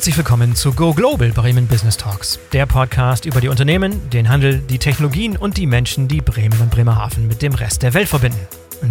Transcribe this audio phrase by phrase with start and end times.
[0.00, 4.60] herzlich willkommen zu Go Global Bremen Business Talks, der Podcast über die Unternehmen, den Handel,
[4.60, 8.40] die Technologien und die Menschen, die Bremen und Bremerhaven mit dem Rest der Welt verbinden.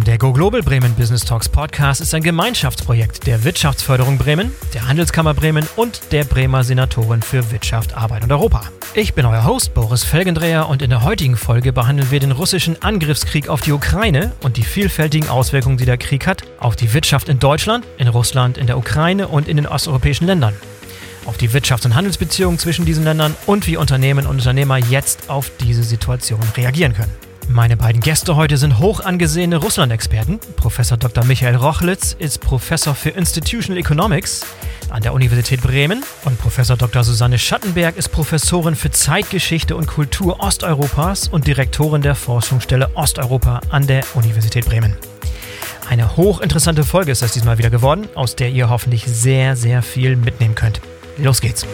[0.06, 5.34] Der Go Global Bremen Business Talks Podcast ist ein Gemeinschaftsprojekt der Wirtschaftsförderung Bremen, der Handelskammer
[5.34, 8.62] Bremen und der Bremer Senatorin für Wirtschaft, Arbeit und Europa.
[8.94, 12.80] Ich bin euer Host Boris Felgendreher und in der heutigen Folge behandeln wir den russischen
[12.84, 17.28] Angriffskrieg auf die Ukraine und die vielfältigen Auswirkungen, die der Krieg hat auf die Wirtschaft
[17.28, 20.54] in Deutschland, in Russland, in der Ukraine und in den osteuropäischen Ländern
[21.26, 25.50] auf die Wirtschafts- und Handelsbeziehungen zwischen diesen Ländern und wie Unternehmen und Unternehmer jetzt auf
[25.60, 27.12] diese Situation reagieren können.
[27.48, 30.38] Meine beiden Gäste heute sind hoch angesehene Russland-Experten.
[30.54, 31.24] Professor Dr.
[31.24, 34.46] Michael Rochlitz ist Professor für Institutional Economics
[34.88, 37.02] an der Universität Bremen und Professor Dr.
[37.02, 43.86] Susanne Schattenberg ist Professorin für Zeitgeschichte und Kultur Osteuropas und Direktorin der Forschungsstelle Osteuropa an
[43.86, 44.96] der Universität Bremen.
[45.88, 50.14] Eine hochinteressante Folge ist das diesmal wieder geworden, aus der ihr hoffentlich sehr, sehr viel
[50.14, 50.80] mitnehmen könnt.
[51.22, 51.66] Los geht's!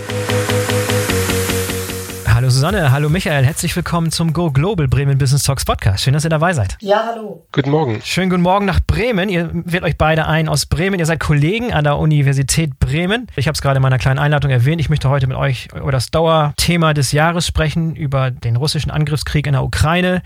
[2.26, 6.02] Hallo Susanne, hallo Michael, herzlich willkommen zum Go Global Bremen Business Talks Podcast.
[6.02, 6.76] Schön, dass ihr dabei seid.
[6.80, 7.46] Ja, hallo.
[7.52, 8.00] Guten Morgen.
[8.04, 9.28] Schönen guten Morgen nach Bremen.
[9.28, 10.98] Ihr wählt euch beide ein aus Bremen.
[10.98, 13.28] Ihr seid Kollegen an der Universität Bremen.
[13.36, 14.80] Ich habe es gerade in meiner kleinen Einleitung erwähnt.
[14.80, 19.46] Ich möchte heute mit euch über das Dauerthema des Jahres sprechen, über den russischen Angriffskrieg
[19.46, 20.22] in der Ukraine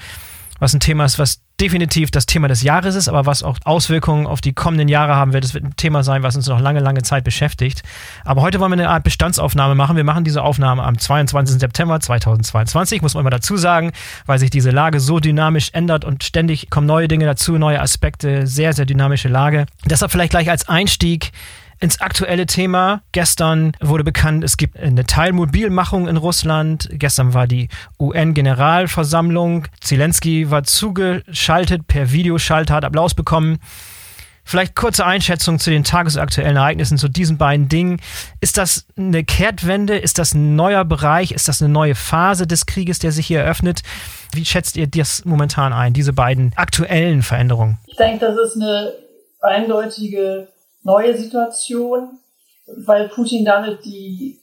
[0.61, 4.27] was ein Thema ist, was definitiv das Thema des Jahres ist, aber was auch Auswirkungen
[4.27, 5.44] auf die kommenden Jahre haben wird.
[5.44, 7.83] Das wird ein Thema sein, was uns noch lange, lange Zeit beschäftigt.
[8.25, 9.97] Aber heute wollen wir eine Art Bestandsaufnahme machen.
[9.97, 11.61] Wir machen diese Aufnahme am 22.
[11.61, 13.92] September 2022, muss man immer dazu sagen,
[14.27, 18.47] weil sich diese Lage so dynamisch ändert und ständig kommen neue Dinge dazu, neue Aspekte,
[18.47, 19.66] sehr, sehr dynamische Lage.
[19.84, 21.33] Deshalb vielleicht gleich als Einstieg
[21.81, 23.03] ins aktuelle Thema.
[23.12, 26.89] Gestern wurde bekannt, es gibt eine Teilmobilmachung in Russland.
[26.92, 29.67] Gestern war die UN-Generalversammlung.
[29.81, 33.59] Zelensky war zugeschaltet per Videoschalter, hat Applaus bekommen.
[34.45, 38.00] Vielleicht kurze Einschätzung zu den tagesaktuellen Ereignissen, zu diesen beiden Dingen.
[38.41, 39.97] Ist das eine Kehrtwende?
[39.97, 41.31] Ist das ein neuer Bereich?
[41.32, 43.82] Ist das eine neue Phase des Krieges, der sich hier eröffnet?
[44.32, 47.78] Wie schätzt ihr das momentan ein, diese beiden aktuellen Veränderungen?
[47.87, 48.93] Ich denke, das ist eine
[49.41, 50.49] eindeutige
[50.83, 52.19] neue Situation,
[52.85, 54.41] weil Putin damit die,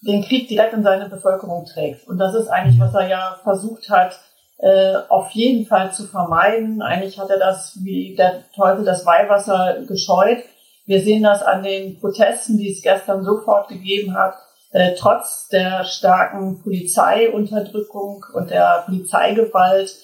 [0.00, 2.06] den Krieg direkt in seine Bevölkerung trägt.
[2.08, 4.18] Und das ist eigentlich, was er ja versucht hat,
[4.58, 6.80] äh, auf jeden Fall zu vermeiden.
[6.80, 10.38] Eigentlich hat er das wie der Teufel das Weihwasser gescheut.
[10.86, 14.34] Wir sehen das an den Protesten, die es gestern sofort gegeben hat,
[14.70, 19.94] äh, trotz der starken Polizeiunterdrückung und der Polizeigewalt.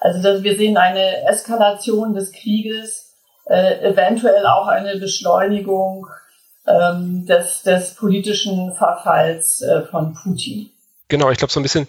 [0.00, 3.07] Also dass wir sehen eine Eskalation des Krieges
[3.48, 6.06] äh, eventuell auch eine Beschleunigung
[6.66, 10.70] ähm, des, des politischen Verfalls äh, von Putin.
[11.08, 11.88] Genau, ich glaube so ein bisschen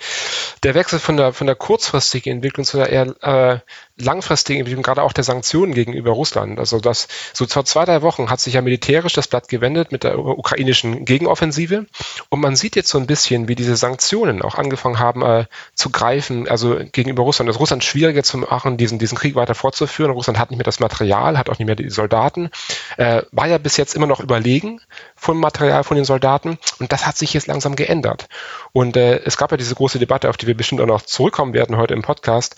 [0.64, 3.60] der Wechsel von der von der kurzfristigen Entwicklung zu der eher äh,
[4.00, 6.60] langfristigen Entwicklung, gerade auch der Sanktionen gegenüber Russland.
[6.60, 10.04] Also das so vor zwei drei Wochen hat sich ja militärisch das Blatt gewendet mit
[10.04, 11.86] der ukrainischen Gegenoffensive
[12.30, 15.46] und man sieht jetzt so ein bisschen, wie diese Sanktionen auch angefangen haben äh,
[15.76, 17.50] zu greifen, also gegenüber Russland.
[17.50, 20.12] Das Russland schwieriger zu machen, diesen diesen Krieg weiter fortzuführen.
[20.12, 22.50] Russland hat nicht mehr das Material, hat auch nicht mehr die Soldaten,
[22.98, 24.82] äh, war ja bis jetzt immer noch überlegen
[25.16, 28.28] vom Material von den Soldaten und das hat sich jetzt langsam geändert.
[28.72, 31.54] Und äh, es gab ja diese große Debatte, auf die wir bestimmt auch noch zurückkommen
[31.54, 32.56] werden heute im Podcast,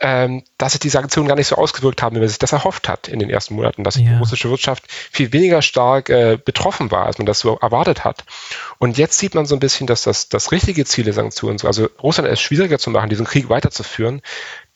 [0.00, 2.88] ähm, dass sich die Sanktionen gar nicht so ausgewirkt haben, wie man sich das erhofft
[2.88, 4.02] hat in den ersten Monaten, dass ja.
[4.02, 8.24] die russische Wirtschaft viel weniger stark äh, betroffen war, als man das so erwartet hat.
[8.78, 11.88] Und jetzt sieht man so ein bisschen, dass das, das richtige Ziel der Sanktionen, also
[12.02, 14.20] Russland es schwieriger zu machen, diesen Krieg weiterzuführen,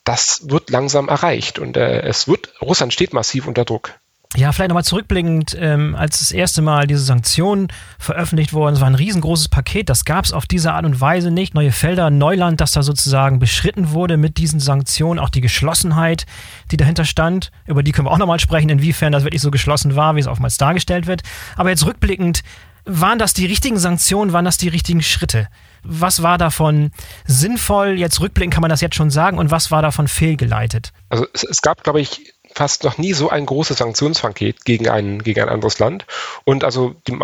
[0.04, 3.92] das wird langsam erreicht und äh, es wird, Russland steht massiv unter Druck.
[4.36, 7.66] Ja, vielleicht nochmal zurückblickend, ähm, als das erste Mal diese Sanktionen
[7.98, 11.32] veröffentlicht wurden, es war ein riesengroßes Paket, das gab es auf diese Art und Weise
[11.32, 11.54] nicht.
[11.54, 16.26] Neue Felder, Neuland, das da sozusagen beschritten wurde mit diesen Sanktionen, auch die Geschlossenheit,
[16.70, 19.96] die dahinter stand, über die können wir auch nochmal sprechen, inwiefern das wirklich so geschlossen
[19.96, 21.22] war, wie es oftmals dargestellt wird.
[21.56, 22.44] Aber jetzt rückblickend,
[22.84, 25.48] waren das die richtigen Sanktionen, waren das die richtigen Schritte?
[25.82, 26.92] Was war davon
[27.26, 27.98] sinnvoll?
[27.98, 30.92] Jetzt rückblickend kann man das jetzt schon sagen und was war davon fehlgeleitet?
[31.08, 35.22] Also es, es gab, glaube ich, fast noch nie so ein großes Sanktionspaket gegen ein,
[35.22, 36.06] gegen ein anderes Land.
[36.44, 37.18] Und also die,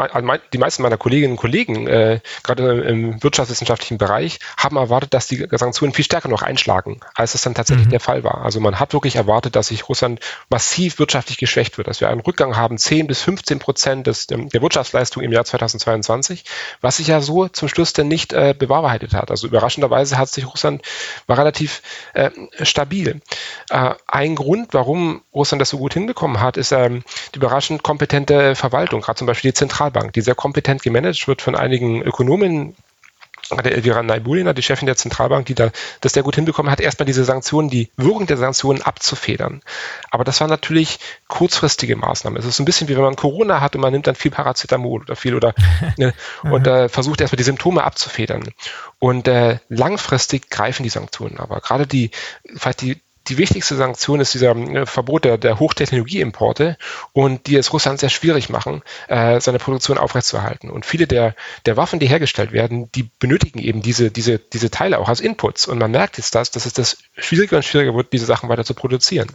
[0.52, 5.46] die meisten meiner Kolleginnen und Kollegen, äh, gerade im wirtschaftswissenschaftlichen Bereich, haben erwartet, dass die
[5.50, 7.90] Sanktionen viel stärker noch einschlagen, als es dann tatsächlich mhm.
[7.90, 8.42] der Fall war.
[8.44, 10.20] Also man hat wirklich erwartet, dass sich Russland
[10.50, 14.62] massiv wirtschaftlich geschwächt wird, dass wir einen Rückgang haben, 10 bis 15 Prozent des, der
[14.62, 16.44] Wirtschaftsleistung im Jahr 2022,
[16.80, 19.30] was sich ja so zum Schluss denn nicht äh, bewahrheitet hat.
[19.30, 20.82] Also überraschenderweise hat sich Russland
[21.26, 21.82] war relativ
[22.14, 22.30] äh,
[22.62, 23.20] stabil.
[23.70, 27.02] Äh, ein Grund, warum Russland das so gut hinbekommen hat, ist ähm,
[27.34, 31.54] die überraschend kompetente Verwaltung, gerade zum Beispiel die Zentralbank, die sehr kompetent gemanagt wird von
[31.54, 32.74] einigen Ökonomen
[33.50, 35.70] der Elvira Naibulina, die Chefin der Zentralbank, die da
[36.00, 39.62] das sehr gut hinbekommen hat, erstmal diese Sanktionen, die Wirkung der Sanktionen abzufedern.
[40.10, 40.98] Aber das war natürlich
[41.28, 42.38] kurzfristige Maßnahmen.
[42.38, 44.30] Es ist so ein bisschen wie wenn man Corona hat und man nimmt dann viel
[44.30, 45.54] Paracetamol oder viel oder
[45.96, 48.50] ne, und äh, versucht erstmal die Symptome abzufedern.
[48.98, 51.60] Und äh, langfristig greifen die Sanktionen aber.
[51.60, 52.10] Gerade die,
[52.56, 56.76] vielleicht die die wichtigste Sanktion ist dieser äh, Verbot der, der Hochtechnologieimporte
[57.12, 60.70] und die es Russland sehr schwierig machen, äh, seine Produktion aufrechtzuerhalten.
[60.70, 61.34] Und viele der,
[61.66, 65.66] der Waffen, die hergestellt werden, die benötigen eben diese, diese, diese Teile auch als Inputs.
[65.66, 68.64] Und man merkt jetzt das, dass es das schwieriger und schwieriger wird, diese Sachen weiter
[68.64, 69.28] zu produzieren.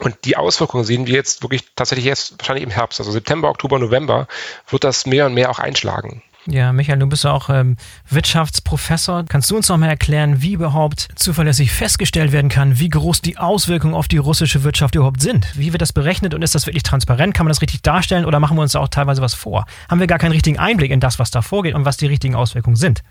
[0.00, 3.78] Und die Auswirkungen sehen wir jetzt wirklich tatsächlich erst wahrscheinlich im Herbst, also September, Oktober,
[3.78, 4.28] November,
[4.68, 6.22] wird das mehr und mehr auch einschlagen.
[6.50, 7.76] Ja, Michael, du bist auch ähm,
[8.08, 9.26] Wirtschaftsprofessor.
[9.28, 13.36] Kannst du uns noch mal erklären, wie überhaupt zuverlässig festgestellt werden kann, wie groß die
[13.36, 15.46] Auswirkungen auf die russische Wirtschaft überhaupt sind?
[15.58, 17.34] Wie wird das berechnet und ist das wirklich transparent?
[17.34, 19.66] Kann man das richtig darstellen oder machen wir uns da auch teilweise was vor?
[19.90, 22.34] Haben wir gar keinen richtigen Einblick in das, was da vorgeht und was die richtigen
[22.34, 23.02] Auswirkungen sind?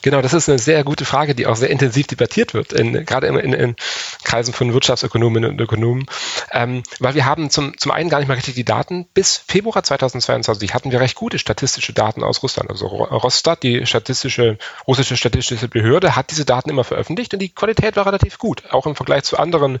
[0.00, 3.26] Genau, das ist eine sehr gute Frage, die auch sehr intensiv debattiert wird, in, gerade
[3.26, 3.76] in, in, in
[4.24, 6.06] Kreisen von Wirtschaftsökonominnen und Ökonomen,
[6.50, 9.06] ähm, weil wir haben zum, zum einen gar nicht mal richtig die Daten.
[9.12, 12.70] Bis Februar 2022 hatten wir recht gute statistische Daten aus Russland.
[12.70, 17.96] Also Rostat, die statistische, russische statistische Behörde, hat diese Daten immer veröffentlicht und die Qualität
[17.96, 19.80] war relativ gut, auch im Vergleich zu anderen,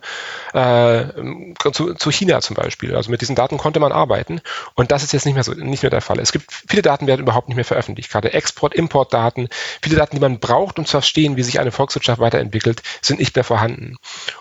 [0.52, 1.04] äh,
[1.72, 2.94] zu, zu China zum Beispiel.
[2.94, 4.40] Also mit diesen Daten konnte man arbeiten
[4.74, 6.18] und das ist jetzt nicht mehr so, nicht mehr der Fall.
[6.18, 9.48] Es gibt viele Daten werden überhaupt nicht mehr veröffentlicht, gerade Export, Import-Daten,
[9.82, 13.34] Viele Daten, die man braucht, um zu verstehen, wie sich eine Volkswirtschaft weiterentwickelt, sind nicht
[13.34, 13.96] mehr vorhanden.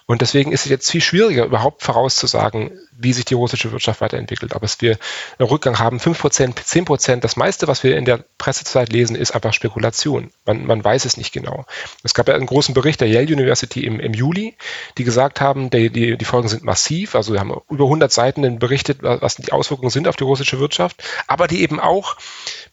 [0.05, 4.53] Und deswegen ist es jetzt viel schwieriger, überhaupt vorauszusagen, wie sich die russische Wirtschaft weiterentwickelt.
[4.53, 4.97] Aber dass wir
[5.37, 9.53] einen Rückgang haben, 5%, 10%, das meiste, was wir in der Pressezeit lesen, ist einfach
[9.53, 10.31] Spekulation.
[10.45, 11.65] Man, man weiß es nicht genau.
[12.03, 14.55] Es gab ja einen großen Bericht der Yale University im, im Juli,
[14.97, 17.15] die gesagt haben, die, die, die Folgen sind massiv.
[17.15, 21.03] Also wir haben über 100 Seiten berichtet, was die Auswirkungen sind auf die russische Wirtschaft,
[21.27, 22.15] aber die eben auch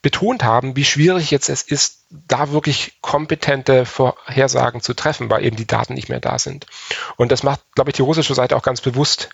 [0.03, 5.57] betont haben, wie schwierig jetzt es ist, da wirklich kompetente Vorhersagen zu treffen, weil eben
[5.57, 6.67] die Daten nicht mehr da sind.
[7.17, 9.31] Und das macht, glaube ich, die russische Seite auch ganz bewusst,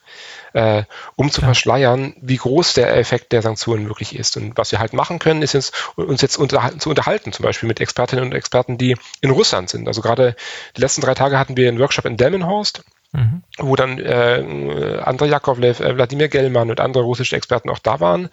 [0.52, 0.84] äh,
[1.16, 4.36] um zu verschleiern, wie groß der Effekt der Sanktionen wirklich ist.
[4.36, 7.66] Und was wir halt machen können, ist jetzt, uns jetzt unterhalten, zu unterhalten, zum Beispiel
[7.66, 9.88] mit Expertinnen und Experten, die in Russland sind.
[9.88, 10.36] Also gerade
[10.76, 13.42] die letzten drei Tage hatten wir einen Workshop in Delmenhorst, Mhm.
[13.56, 18.28] wo dann äh, Andrei Jakovlev, äh, Wladimir Gellmann und andere russische Experten auch da waren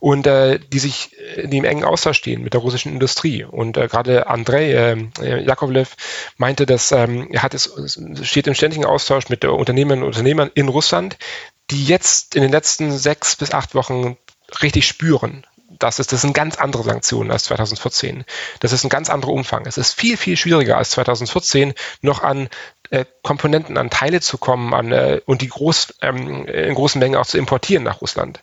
[0.00, 3.44] und äh, die sich in dem engen Austausch stehen mit der russischen Industrie.
[3.44, 5.96] Und äh, gerade Andrei äh, Jakovlev
[6.36, 7.72] meinte, dass ähm, er hat es
[8.22, 11.16] steht im ständigen Austausch mit der Unternehmerinnen und Unternehmern in Russland,
[11.70, 14.18] die jetzt in den letzten sechs bis acht Wochen
[14.60, 15.46] richtig spüren,
[15.78, 18.24] das ist, das sind ganz andere Sanktionen als 2014.
[18.60, 19.66] Das ist ein ganz anderer Umfang.
[19.66, 22.48] Es ist viel, viel schwieriger als 2014 noch an
[22.92, 27.16] äh, Komponenten, an Teile zu kommen an, äh, und die groß, ähm, in großen Mengen
[27.16, 28.42] auch zu importieren nach Russland.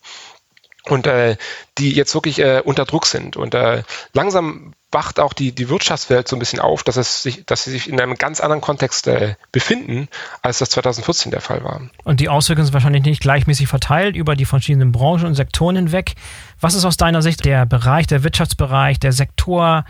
[0.86, 1.38] Und äh,
[1.78, 3.38] die jetzt wirklich äh, unter Druck sind.
[3.38, 7.46] Und äh, langsam wacht auch die, die Wirtschaftswelt so ein bisschen auf, dass, es sich,
[7.46, 10.08] dass sie sich in einem ganz anderen Kontext äh, befinden,
[10.42, 11.82] als das 2014 der Fall war.
[12.04, 16.16] Und die Auswirkungen sind wahrscheinlich nicht gleichmäßig verteilt über die verschiedenen Branchen und Sektoren hinweg.
[16.60, 19.86] Was ist aus deiner Sicht der Bereich, der Wirtschaftsbereich, der Sektor,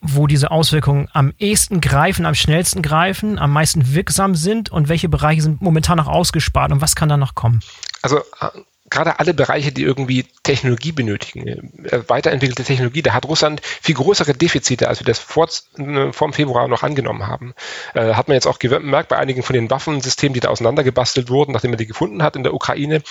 [0.00, 5.08] wo diese Auswirkungen am ehesten greifen, am schnellsten greifen, am meisten wirksam sind und welche
[5.08, 7.60] Bereiche sind momentan noch ausgespart und was kann da noch kommen?
[8.02, 8.48] Also äh,
[8.90, 14.34] gerade alle Bereiche, die irgendwie Technologie benötigen, äh, weiterentwickelte Technologie, da hat Russland viel größere
[14.34, 15.48] Defizite, als wir das vor,
[15.78, 17.54] äh, vor dem Februar noch angenommen haben.
[17.94, 21.52] Äh, hat man jetzt auch gemerkt bei einigen von den Waffensystemen, die da auseinandergebastelt wurden,
[21.52, 23.02] nachdem man die gefunden hat in der Ukraine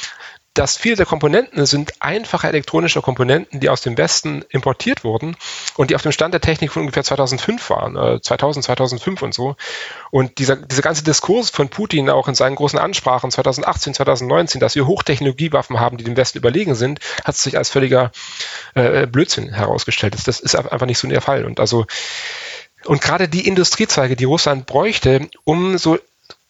[0.57, 5.37] dass viele der Komponenten sind einfache elektronische Komponenten, die aus dem Westen importiert wurden
[5.75, 9.33] und die auf dem Stand der Technik von ungefähr 2005 waren, äh, 2000, 2005 und
[9.35, 9.55] so.
[10.09, 14.73] Und dieser, dieser ganze Diskurs von Putin auch in seinen großen Ansprachen 2018, 2019, dass
[14.73, 18.11] wir Hochtechnologiewaffen haben, die dem Westen überlegen sind, hat sich als völliger
[18.73, 20.15] äh, Blödsinn herausgestellt.
[20.15, 21.45] Das, das ist einfach nicht so der Fall.
[21.45, 21.85] Und also
[22.85, 25.99] und gerade die Industriezweige, die Russland bräuchte, um so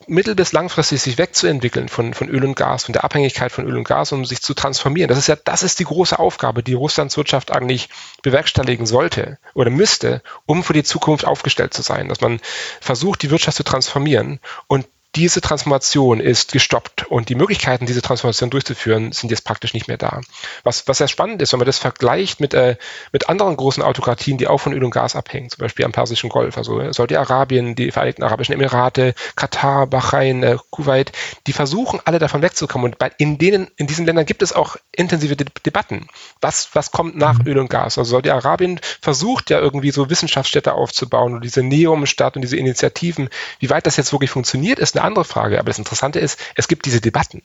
[0.08, 3.78] mittel- bis langfristig sich wegzuentwickeln von, von Öl und Gas, von der Abhängigkeit von Öl
[3.78, 5.10] und Gas, um sich zu transformieren.
[5.10, 7.90] Das ist ja, das ist die große Aufgabe, die Russlands Wirtschaft eigentlich
[8.22, 12.40] bewerkstelligen sollte oder müsste, um für die Zukunft aufgestellt zu sein, dass man
[12.82, 14.88] versucht, die Wirtschaft zu transformieren und
[15.18, 19.98] diese Transformation ist gestoppt und die Möglichkeiten, diese Transformation durchzuführen, sind jetzt praktisch nicht mehr
[19.98, 20.22] da.
[20.64, 22.76] Was, was sehr spannend ist, wenn man das vergleicht mit, äh,
[23.12, 26.30] mit anderen großen Autokratien, die auch von Öl und Gas abhängen, zum Beispiel am Persischen
[26.30, 31.12] Golf, also Saudi-Arabien, die Vereinigten Arabischen Emirate, Katar, Bahrain, äh, Kuwait,
[31.48, 32.92] die versuchen alle davon wegzukommen.
[32.92, 36.10] Und bei, in denen, in diesen Ländern gibt es auch intensive De Debatten.
[36.42, 37.48] Was, was kommt nach mhm.
[37.48, 37.98] Öl und Gas?
[37.98, 43.30] Also Saudi-Arabien versucht ja irgendwie so Wissenschaftsstädte aufzubauen und diese Neum-Stadt und diese Initiativen.
[43.58, 45.60] Wie weit das jetzt wirklich funktioniert, ist eine andere Frage.
[45.60, 47.42] Aber das Interessante ist, es gibt diese Debatten.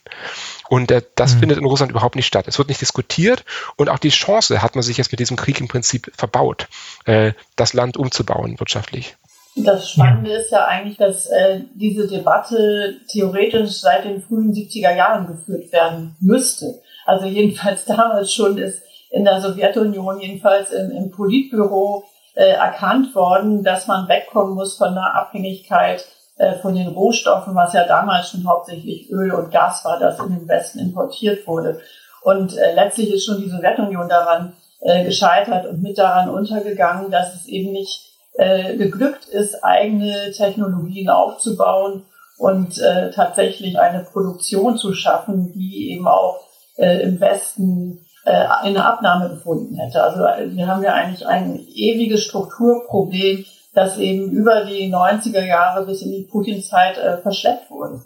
[0.69, 1.41] Und äh, das mhm.
[1.41, 2.47] findet in Russland überhaupt nicht statt.
[2.49, 3.45] Es wird nicht diskutiert
[3.77, 6.69] und auch die Chance hat man sich jetzt mit diesem Krieg im Prinzip verbaut,
[7.07, 9.17] äh, das Land umzubauen wirtschaftlich.
[9.55, 15.27] Das Spannende ist ja eigentlich, dass äh, diese Debatte theoretisch seit den frühen 70er Jahren
[15.27, 16.81] geführt werden müsste.
[17.05, 22.05] Also jedenfalls damals schon ist in der Sowjetunion, jedenfalls im, im Politbüro
[22.35, 26.22] äh, erkannt worden, dass man wegkommen muss von der Abhängigkeit äh,
[26.61, 30.49] von den Rohstoffen, was ja damals schon hauptsächlich Öl und Gas war, das in den
[30.49, 31.81] Westen importiert wurde.
[32.23, 37.35] Und äh, letztlich ist schon die Sowjetunion daran äh, gescheitert und mit daran untergegangen, dass
[37.35, 42.05] es eben nicht äh, geglückt ist, eigene Technologien aufzubauen
[42.39, 46.41] und äh, tatsächlich eine Produktion zu schaffen, die eben auch
[46.77, 50.03] äh, im Westen äh, eine Abnahme gefunden hätte.
[50.03, 55.87] Also äh, wir haben ja eigentlich ein ewiges Strukturproblem, das eben über die 90er Jahre
[55.87, 58.05] bis in die Putin-Zeit äh, verschleppt wurde.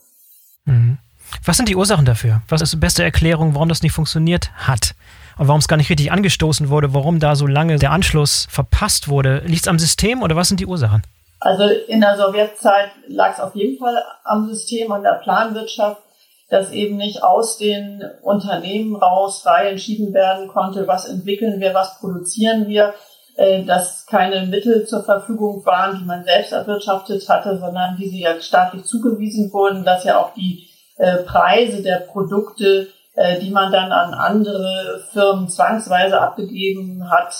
[0.64, 0.98] Mhm.
[1.44, 2.42] Was sind die Ursachen dafür?
[2.48, 4.94] Was ist die beste Erklärung, warum das nicht funktioniert hat?
[5.38, 9.08] Und warum es gar nicht richtig angestoßen wurde, warum da so lange der Anschluss verpasst
[9.08, 9.42] wurde?
[9.44, 11.02] Liegt es am System oder was sind die Ursachen?
[11.40, 16.00] Also in der Sowjetzeit lag es auf jeden Fall am System, an der Planwirtschaft,
[16.48, 21.98] dass eben nicht aus den Unternehmen raus frei entschieden werden konnte, was entwickeln wir, was
[21.98, 22.94] produzieren wir,
[23.36, 28.20] äh, dass keine Mittel zur Verfügung waren, die man selbst erwirtschaftet hatte, sondern die sie
[28.20, 33.72] ja staatlich zugewiesen wurden, dass ja auch die äh, Preise der Produkte äh, die man
[33.72, 37.34] dann an andere Firmen zwangsweise abgegeben hat.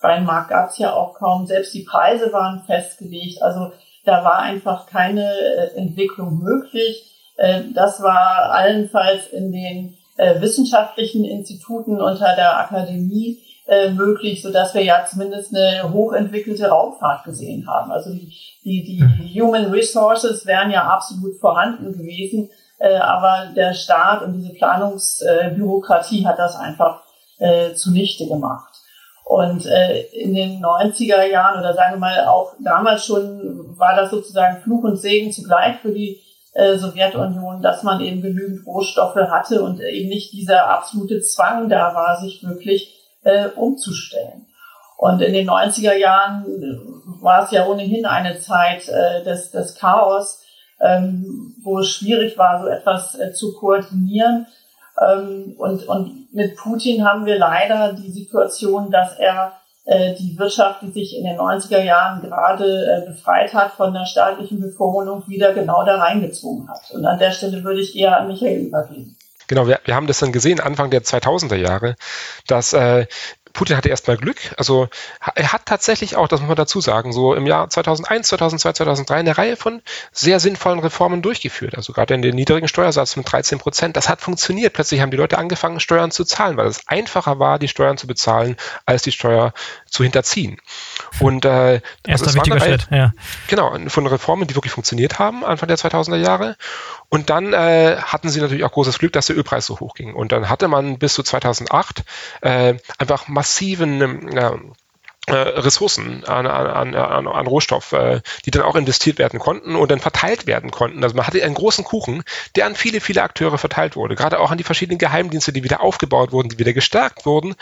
[0.00, 1.46] Freien Markt gab es ja auch kaum.
[1.46, 3.42] Selbst die Preise waren festgelegt.
[3.42, 3.72] Also
[4.04, 7.04] da war einfach keine äh, Entwicklung möglich.
[7.72, 9.96] Das war allenfalls in den
[10.40, 13.38] wissenschaftlichen Instituten unter der Akademie
[13.68, 17.92] äh, möglich, so dass wir ja zumindest eine hochentwickelte Raumfahrt gesehen haben.
[17.92, 18.32] Also die,
[18.64, 19.46] die, die mhm.
[19.46, 26.38] Human Resources wären ja absolut vorhanden gewesen äh, aber der Staat und diese Planungsbürokratie hat
[26.38, 27.02] das einfach
[27.38, 28.72] äh, zunichte gemacht.
[29.24, 34.10] Und äh, in den 90er Jahren oder sagen wir mal auch damals schon war das
[34.10, 36.22] sozusagen Fluch und Segen zugleich für die
[36.54, 41.94] äh, Sowjetunion, dass man eben genügend Rohstoffe hatte und eben nicht dieser absolute Zwang da
[41.94, 42.94] war, sich wirklich
[43.24, 44.46] äh, umzustellen.
[44.96, 46.44] Und in den 90er Jahren
[47.20, 50.42] war es ja ohnehin eine Zeit äh, des, des Chaos,
[50.80, 54.46] ähm, wo es schwierig war, so etwas äh, zu koordinieren.
[55.00, 59.52] Ähm, und, und mit Putin haben wir leider die Situation, dass er
[59.84, 64.04] äh, die Wirtschaft, die sich in den 90er Jahren gerade äh, befreit hat von der
[64.04, 66.90] staatlichen Bevormundung, wieder genau da reingezogen hat.
[66.90, 69.16] Und an der Stelle würde ich eher an Michael übergeben.
[69.48, 71.96] Genau, wir, wir haben das dann gesehen Anfang der 2000er Jahre,
[72.46, 73.06] dass äh,
[73.52, 74.36] Putin hatte erstmal Glück.
[74.56, 74.88] Also
[75.34, 79.16] er hat tatsächlich auch, das muss man dazu sagen, so im Jahr 2001, 2002, 2003
[79.16, 81.74] eine Reihe von sehr sinnvollen Reformen durchgeführt.
[81.74, 83.96] Also gerade in den niedrigen Steuersatz mit 13 Prozent.
[83.96, 84.74] Das hat funktioniert.
[84.74, 88.06] Plötzlich haben die Leute angefangen, Steuern zu zahlen, weil es einfacher war, die Steuern zu
[88.06, 89.52] bezahlen, als die Steuer
[89.90, 90.60] zu hinterziehen.
[91.20, 93.12] Und äh, Erster also wichtiger Schritt, ja.
[93.48, 96.56] Genau, von Reformen, die wirklich funktioniert haben, Anfang der 2000er Jahre.
[97.08, 100.14] Und dann äh, hatten sie natürlich auch großes Glück, dass der Ölpreis so hoch ging.
[100.14, 102.04] Und dann hatte man bis zu 2008
[102.42, 104.52] äh, einfach massiven äh,
[105.28, 109.90] äh, Ressourcen an, an, an, an Rohstoff, äh, die dann auch investiert werden konnten und
[109.90, 111.02] dann verteilt werden konnten.
[111.04, 112.22] Also man hatte einen großen Kuchen,
[112.56, 114.14] der an viele, viele Akteure verteilt wurde.
[114.14, 117.56] Gerade auch an die verschiedenen Geheimdienste, die wieder aufgebaut wurden, die wieder gestärkt wurden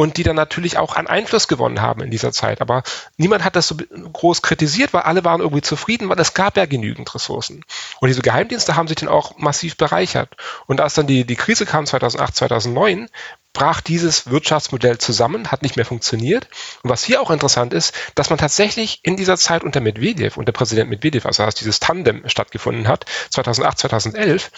[0.00, 2.60] und die dann natürlich auch an Einfluss gewonnen haben in dieser Zeit.
[2.60, 2.84] Aber
[3.16, 6.66] niemand hat das so groß kritisiert, weil alle waren irgendwie zufrieden, weil es gab ja
[6.66, 7.64] genügend Ressourcen.
[7.98, 10.36] Und diese Geheimdienste haben sich dann auch massiv bereichert.
[10.66, 13.08] Und als dann die, die Krise kam 2008, 2009,
[13.58, 16.46] brach dieses Wirtschaftsmodell zusammen, hat nicht mehr funktioniert.
[16.84, 20.52] Und was hier auch interessant ist, dass man tatsächlich in dieser Zeit unter Medvedev, unter
[20.52, 24.52] Präsident Medvedev, also als dieses Tandem stattgefunden hat, 2008, 2011,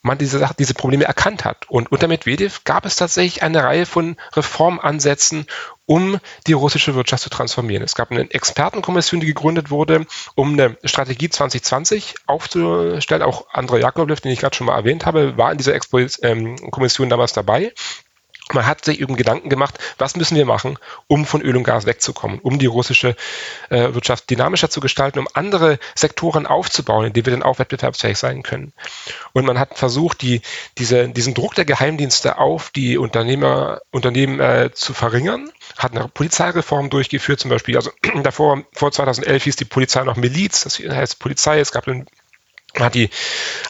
[0.00, 1.68] man diese, diese Probleme erkannt hat.
[1.68, 5.46] Und unter Medvedev gab es tatsächlich eine Reihe von Reformansätzen,
[5.84, 7.84] um die russische Wirtschaft zu transformieren.
[7.84, 13.22] Es gab eine Expertenkommission, die gegründet wurde, um eine Strategie 2020 aufzustellen.
[13.22, 16.56] Auch Andrei Jakovlev, den ich gerade schon mal erwähnt habe, war in dieser Expo ähm,
[16.70, 17.74] Kommission damals dabei.
[18.52, 21.84] Man hat sich eben Gedanken gemacht, was müssen wir machen, um von Öl und Gas
[21.84, 23.16] wegzukommen, um die russische
[23.70, 28.16] äh, Wirtschaft dynamischer zu gestalten, um andere Sektoren aufzubauen, in denen wir dann auch wettbewerbsfähig
[28.16, 28.72] sein können.
[29.32, 30.42] Und man hat versucht, die,
[30.78, 36.88] diese, diesen Druck der Geheimdienste auf die Unternehmer, Unternehmen äh, zu verringern, hat eine Polizeireform
[36.88, 37.90] durchgeführt, zum Beispiel, also
[38.22, 42.06] davor, vor 2011 hieß die Polizei noch Miliz, das heißt Polizei, es gab man
[42.84, 43.10] hat die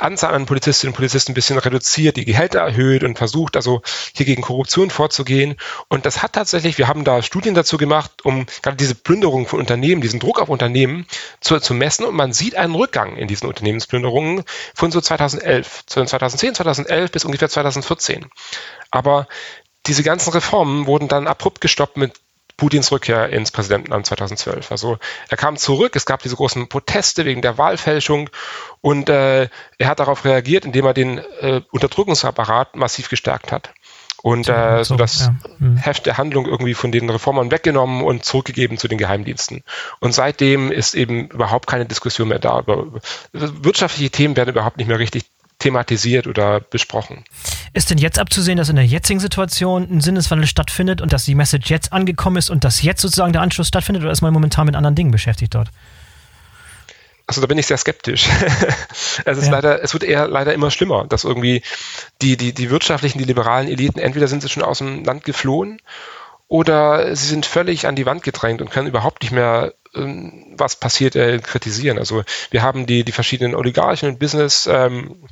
[0.00, 3.82] Anzahl an Polizistinnen und Polizisten ein bisschen reduziert, die Gehälter erhöht und versucht also
[4.14, 5.56] hier gegen Korruption vorzugehen.
[5.88, 9.60] Und das hat tatsächlich, wir haben da Studien dazu gemacht, um gerade diese Plünderung von
[9.60, 11.06] Unternehmen, diesen Druck auf Unternehmen
[11.40, 12.04] zu, zu messen.
[12.04, 14.44] Und man sieht einen Rückgang in diesen Unternehmensplünderungen
[14.74, 18.26] von so 2011, 2010, 2011 bis ungefähr 2014.
[18.90, 19.26] Aber
[19.86, 22.12] diese ganzen Reformen wurden dann abrupt gestoppt mit
[22.56, 24.70] Putins Rückkehr ins Präsidentenamt 2012.
[24.70, 24.98] Also
[25.28, 28.30] er kam zurück, es gab diese großen Proteste wegen der Wahlfälschung
[28.80, 29.48] und äh,
[29.78, 33.72] er hat darauf reagiert, indem er den äh, Unterdrückungsapparat massiv gestärkt hat.
[34.22, 35.36] Und äh, so das ja.
[35.58, 35.76] hm.
[35.76, 39.62] Heft der Handlung irgendwie von den Reformern weggenommen und zurückgegeben zu den Geheimdiensten.
[40.00, 42.64] Und seitdem ist eben überhaupt keine Diskussion mehr da.
[43.32, 45.26] Wirtschaftliche Themen werden überhaupt nicht mehr richtig
[45.66, 47.24] thematisiert oder besprochen.
[47.72, 51.34] Ist denn jetzt abzusehen, dass in der jetzigen Situation ein Sinneswandel stattfindet und dass die
[51.34, 54.66] Message jetzt angekommen ist und dass jetzt sozusagen der Anschluss stattfindet oder ist man momentan
[54.66, 55.70] mit anderen Dingen beschäftigt dort?
[57.26, 58.28] Also da bin ich sehr skeptisch.
[59.24, 59.50] es ist ja.
[59.50, 61.62] leider, es wird eher leider immer schlimmer, dass irgendwie
[62.22, 65.80] die, die, die wirtschaftlichen, die liberalen Eliten, entweder sind sie schon aus dem Land geflohen
[66.46, 70.76] oder sie sind völlig an die Wand gedrängt und können überhaupt nicht mehr ähm, was
[70.76, 71.98] passiert, äh, kritisieren.
[71.98, 75.24] Also wir haben die, die verschiedenen Oligarchen und Business ähm,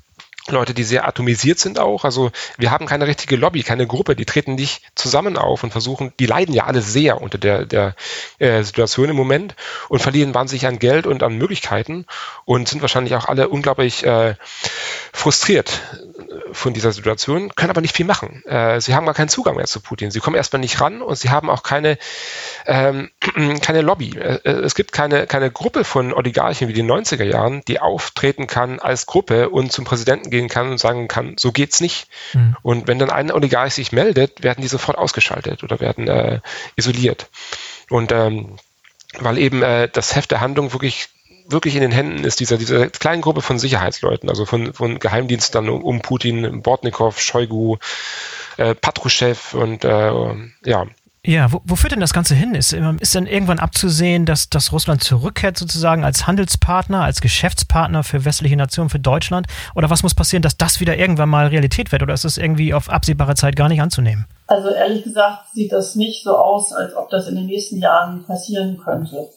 [0.48, 2.04] Leute, die sehr atomisiert sind auch.
[2.04, 6.12] Also wir haben keine richtige Lobby, keine Gruppe, die treten nicht zusammen auf und versuchen,
[6.20, 7.94] die leiden ja alle sehr unter der, der
[8.38, 9.54] äh, Situation im Moment
[9.88, 12.04] und verlieren wahnsinnig an Geld und an Möglichkeiten
[12.44, 14.34] und sind wahrscheinlich auch alle unglaublich äh,
[15.12, 15.80] frustriert
[16.54, 18.44] von dieser Situation, können aber nicht viel machen.
[18.44, 20.10] Äh, sie haben gar keinen Zugang mehr zu Putin.
[20.10, 21.98] Sie kommen erstmal nicht ran und sie haben auch keine,
[22.66, 23.10] ähm,
[23.60, 24.16] keine Lobby.
[24.18, 28.46] Äh, äh es gibt keine, keine Gruppe von Oligarchen wie den 90er Jahren, die auftreten
[28.46, 32.08] kann als Gruppe und zum Präsidenten gehen kann und sagen kann, so geht's nicht.
[32.32, 32.56] Mhm.
[32.62, 36.40] Und wenn dann ein Oligarch sich meldet, werden die sofort ausgeschaltet oder werden äh,
[36.76, 37.28] isoliert.
[37.90, 38.56] Und ähm,
[39.18, 41.08] weil eben äh, das Heft der Handlung wirklich
[41.46, 45.68] wirklich in den Händen ist dieser, diese kleinen Gruppe von Sicherheitsleuten, also von, von Geheimdiensten
[45.68, 47.76] um, um Putin, Bortnikow, Shoigu,
[48.56, 50.12] äh, Patruschew und äh,
[50.64, 50.86] ja,
[51.26, 52.54] ja, wo, wo führt denn das Ganze hin?
[52.54, 58.26] Ist, ist denn irgendwann abzusehen, dass, dass Russland zurückkehrt sozusagen als Handelspartner, als Geschäftspartner für
[58.26, 59.46] westliche Nationen, für Deutschland?
[59.74, 62.02] Oder was muss passieren, dass das wieder irgendwann mal Realität wird?
[62.02, 64.26] Oder ist das irgendwie auf absehbare Zeit gar nicht anzunehmen?
[64.48, 68.26] Also ehrlich gesagt sieht das nicht so aus, als ob das in den nächsten Jahren
[68.26, 69.30] passieren könnte.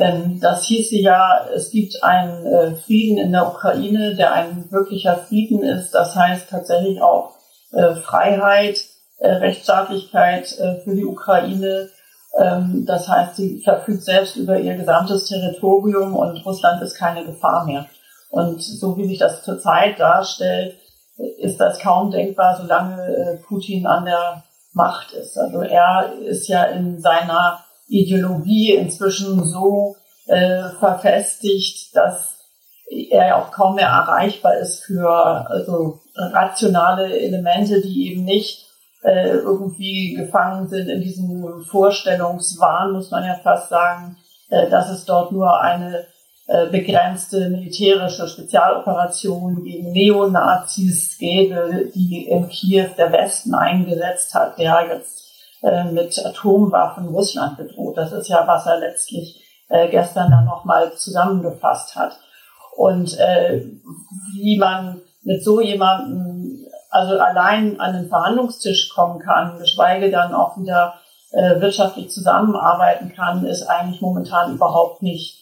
[0.00, 5.16] Denn das hieße ja, es gibt einen äh, Frieden in der Ukraine, der ein wirklicher
[5.28, 5.90] Frieden ist.
[5.90, 7.36] Das heißt tatsächlich auch
[7.72, 8.82] äh, Freiheit,
[9.18, 10.48] äh, Rechtsstaatlichkeit
[10.84, 11.90] für die Ukraine.
[12.38, 17.66] Ähm, das heißt, sie verfügt selbst über ihr gesamtes Territorium und Russland ist keine Gefahr
[17.66, 17.84] mehr.
[18.30, 20.76] Und so wie sich das zurzeit darstellt,
[21.36, 25.36] ist das kaum denkbar, solange Putin an der Macht ist.
[25.36, 32.38] Also er ist ja in seiner Ideologie inzwischen so äh, verfestigt, dass
[32.90, 38.66] er ja auch kaum mehr erreichbar ist für also rationale Elemente, die eben nicht
[39.02, 44.16] äh, irgendwie gefangen sind in diesem Vorstellungswahn, muss man ja fast sagen,
[44.50, 46.06] äh, dass es dort nur eine
[46.46, 54.88] äh, begrenzte militärische Spezialoperation gegen Neonazis gäbe, die in Kiew der Westen eingesetzt hat, der
[54.92, 55.19] jetzt
[55.62, 57.98] äh, mit Atomwaffen Russland bedroht.
[57.98, 62.18] Das ist ja, was er letztlich äh, gestern dann nochmal zusammengefasst hat.
[62.76, 63.66] Und äh,
[64.32, 70.56] wie man mit so jemandem also allein an den Verhandlungstisch kommen kann, geschweige dann auch
[70.56, 70.94] wieder
[71.32, 75.38] wirtschaftlich zusammenarbeiten kann, ist eigentlich momentan überhaupt nicht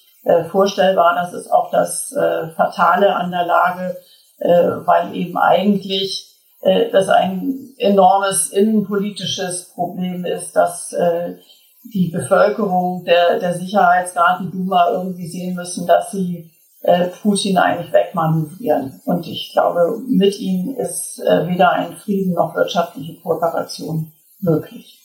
[0.50, 1.14] vorstellbar.
[1.14, 2.14] Das ist auch das
[2.54, 3.96] Fatale an der Lage,
[4.38, 11.36] weil eben eigentlich äh, das ein enormes innenpolitisches Problem ist, dass äh,
[11.84, 16.50] die Bevölkerung, der, der Sicherheitsrat, die Duma irgendwie sehen müssen, dass sie
[16.82, 19.00] äh, Putin eigentlich wegmanövrieren.
[19.04, 24.98] Und ich glaube, mit ihm ist äh, weder ein Frieden noch wirtschaftliche Kooperation möglich.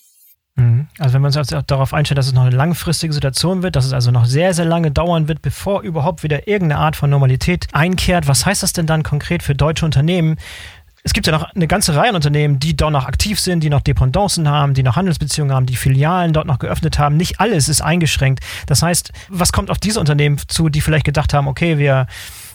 [0.55, 0.87] Mhm.
[0.99, 3.93] Also wenn man also darauf einstellt, dass es noch eine langfristige Situation wird, dass es
[3.93, 8.27] also noch sehr, sehr lange dauern wird, bevor überhaupt wieder irgendeine Art von Normalität einkehrt,
[8.27, 10.37] was heißt das denn dann konkret für deutsche Unternehmen?
[11.03, 13.69] Es gibt ja noch eine ganze Reihe an Unternehmen, die dort noch aktiv sind, die
[13.69, 17.17] noch Dependancen haben, die noch Handelsbeziehungen haben, die Filialen dort noch geöffnet haben.
[17.17, 18.39] Nicht alles ist eingeschränkt.
[18.67, 22.07] Das heißt, was kommt auf diese Unternehmen zu, die vielleicht gedacht haben, okay, wir,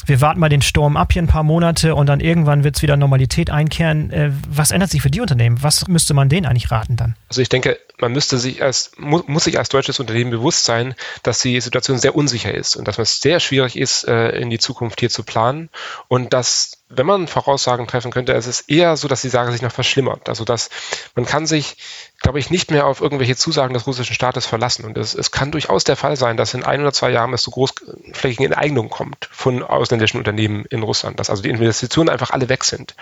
[0.07, 2.83] wir warten mal den Sturm ab hier ein paar Monate und dann irgendwann wird es
[2.83, 4.11] wieder Normalität einkehren.
[4.11, 5.63] Äh, was ändert sich für die Unternehmen?
[5.63, 7.17] Was müsste man denen eigentlich raten dann?
[7.29, 10.95] Also ich denke, man müsste sich als, mu muss sich als deutsches Unternehmen bewusst sein,
[11.23, 14.59] dass die Situation sehr unsicher ist und dass es sehr schwierig ist, äh, in die
[14.59, 15.69] Zukunft hier zu planen
[16.09, 19.61] und dass, wenn man Voraussagen treffen könnte, es ist eher so, dass die Sache sich
[19.61, 20.29] noch verschlimmert.
[20.29, 20.71] Also dass
[21.15, 21.77] man kann sich,
[22.21, 24.85] glaube ich, nicht mehr auf irgendwelche Zusagen des russischen Staates verlassen.
[24.85, 27.43] Und es, es kann durchaus der Fall sein, dass in ein oder zwei Jahren es
[27.43, 32.49] zu großflächigen Enteignungen kommt von ausländischen Unternehmen in Russland, dass also die Investitionen einfach alle
[32.49, 32.95] weg sind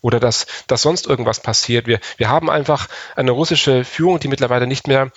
[0.00, 1.86] oder dass, dass sonst irgendwas passiert.
[1.86, 5.10] Wir, wir haben einfach eine russische Führung, die mittlerweile nicht mehr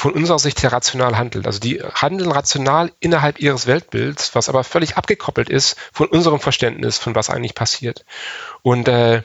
[0.00, 1.46] von unserer Sicht her rational handelt.
[1.46, 6.96] Also die handeln rational innerhalb ihres Weltbilds, was aber völlig abgekoppelt ist von unserem Verständnis,
[6.96, 8.06] von was eigentlich passiert.
[8.62, 9.20] Und äh,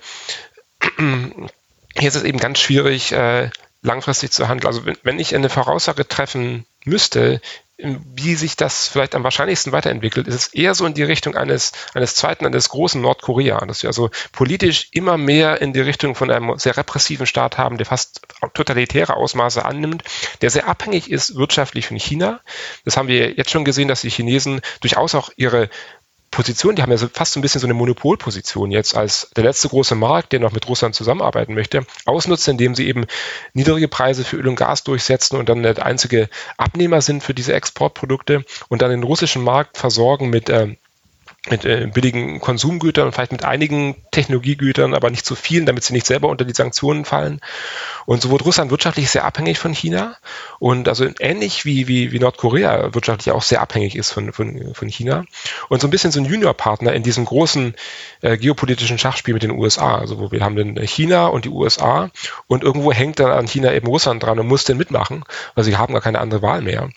[0.99, 3.51] hier ist es eben ganz schwierig, äh,
[3.83, 4.67] langfristig zu handeln.
[4.67, 7.39] Also wenn, wenn ich eine Voraussage treffen müsste,
[7.77, 11.73] wie sich das vielleicht am wahrscheinlichsten weiterentwickelt, ist es eher so in die Richtung eines,
[11.93, 16.31] eines zweiten, eines großen Nordkorea, dass wir also politisch immer mehr in die Richtung von
[16.31, 18.21] einem sehr repressiven Staat haben, der fast
[18.53, 20.03] totalitäre Ausmaße annimmt,
[20.41, 22.39] der sehr abhängig ist wirtschaftlich von China.
[22.85, 25.69] Das haben wir jetzt schon gesehen, dass die Chinesen durchaus auch ihre
[26.35, 29.45] Position, die haben ja so fast so ein bisschen so eine Monopolposition jetzt als der
[29.45, 33.05] letzte große Markt, der noch mit Russland zusammenarbeiten möchte, ausnutzen, indem sie eben
[33.53, 37.53] niedrige Preise für Öl und Gas durchsetzen und dann der einzige Abnehmer sind für diese
[37.53, 40.75] Exportprodukte und dann den russischen Markt versorgen mit äh,
[41.49, 45.93] mit äh, billigen Konsumgütern und vielleicht mit einigen Technologiegütern, aber nicht zu vielen, damit sie
[45.93, 47.39] nicht selber unter die Sanktionen fallen.
[48.05, 50.17] Und so wird Russland wirtschaftlich sehr abhängig von China
[50.59, 54.87] und also ähnlich wie, wie, wie Nordkorea wirtschaftlich auch sehr abhängig ist von, von, von
[54.87, 55.25] China
[55.69, 57.75] und so ein bisschen so ein Juniorpartner in diesem großen
[58.21, 59.97] äh, geopolitischen Schachspiel mit den USA.
[59.97, 62.09] Also wo wir haben dann China und die USA
[62.47, 65.77] und irgendwo hängt dann an China eben Russland dran und muss den mitmachen, weil sie
[65.77, 66.89] haben gar keine andere Wahl mehr.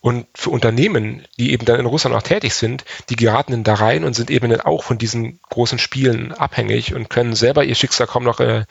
[0.00, 3.74] Und für Unternehmen, die eben dann in Russland auch tätig sind, die geraten in da
[3.74, 7.74] rein und sind eben dann auch von diesen großen Spielen abhängig und können selber ihr
[7.74, 8.64] Schicksal kaum noch äh,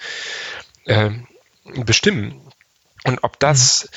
[0.86, 1.12] äh,
[1.86, 2.41] bestimmen.
[3.03, 3.89] Und ob das,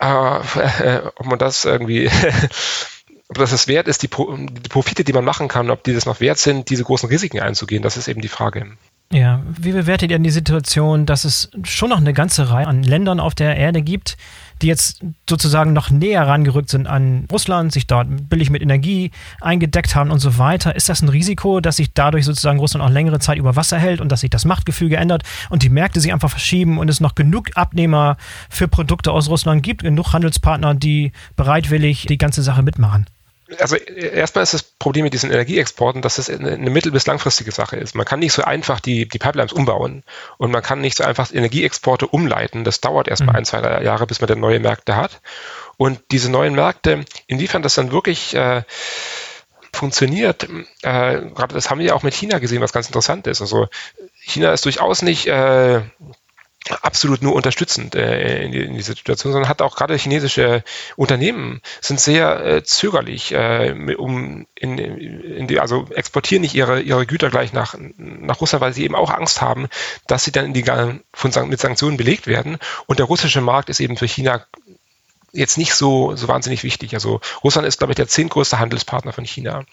[0.00, 2.10] äh, äh, ob man das irgendwie
[3.28, 6.06] ob das es wert ist, die, die, Profite, die man machen kann, ob die das
[6.06, 8.76] noch wert sind, diese großen Risiken einzugehen, das ist eben die Frage.
[9.12, 12.82] Ja, wie bewertet ihr denn die Situation, dass es schon noch eine ganze Reihe an
[12.82, 14.16] Ländern auf der Erde gibt,
[14.62, 19.94] die jetzt sozusagen noch näher rangerückt sind an Russland, sich dort billig mit Energie eingedeckt
[19.94, 20.74] haben und so weiter.
[20.74, 24.00] Ist das ein Risiko, dass sich dadurch sozusagen Russland auch längere Zeit über Wasser hält
[24.00, 27.14] und dass sich das Machtgefüge ändert und die Märkte sich einfach verschieben und es noch
[27.14, 28.16] genug Abnehmer
[28.48, 33.06] für Produkte aus Russland gibt, genug Handelspartner, die bereitwillig die ganze Sache mitmachen?
[33.58, 37.52] Also erstmal ist das Problem mit diesen Energieexporten, dass es eine, eine mittel- bis langfristige
[37.52, 37.94] Sache ist.
[37.94, 40.02] Man kann nicht so einfach die, die Pipelines umbauen
[40.38, 42.64] und man kann nicht so einfach Energieexporte umleiten.
[42.64, 43.38] Das dauert erstmal mhm.
[43.38, 45.20] ein, zwei Jahre, bis man dann neue Märkte hat.
[45.76, 48.62] Und diese neuen Märkte, inwiefern das dann wirklich äh,
[49.72, 50.48] funktioniert,
[50.82, 53.40] äh, gerade das haben wir ja auch mit China gesehen, was ganz interessant ist.
[53.40, 53.68] Also
[54.14, 55.82] China ist durchaus nicht äh,
[56.82, 60.64] absolut nur unterstützend äh, in, in dieser Situation, sondern hat auch gerade chinesische
[60.96, 67.06] Unternehmen sind sehr äh, zögerlich, äh, um in, in die, also exportieren nicht ihre, ihre
[67.06, 69.68] Güter gleich nach, nach Russland, weil sie eben auch Angst haben,
[70.06, 70.64] dass sie dann in die,
[71.12, 72.58] von, mit Sanktionen belegt werden.
[72.86, 74.44] Und der russische Markt ist eben für China
[75.36, 76.94] jetzt nicht so, so wahnsinnig wichtig.
[76.94, 79.64] Also Russland ist, glaube ich, der zehntgrößte Handelspartner von China.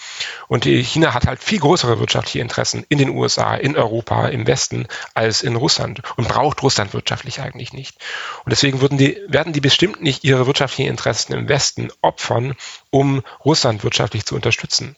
[0.47, 4.87] Und China hat halt viel größere wirtschaftliche Interessen in den USA, in Europa, im Westen
[5.13, 7.97] als in Russland und braucht Russland wirtschaftlich eigentlich nicht.
[8.45, 12.55] Und deswegen würden die, werden die bestimmt nicht ihre wirtschaftlichen Interessen im Westen opfern,
[12.89, 14.95] um Russland wirtschaftlich zu unterstützen.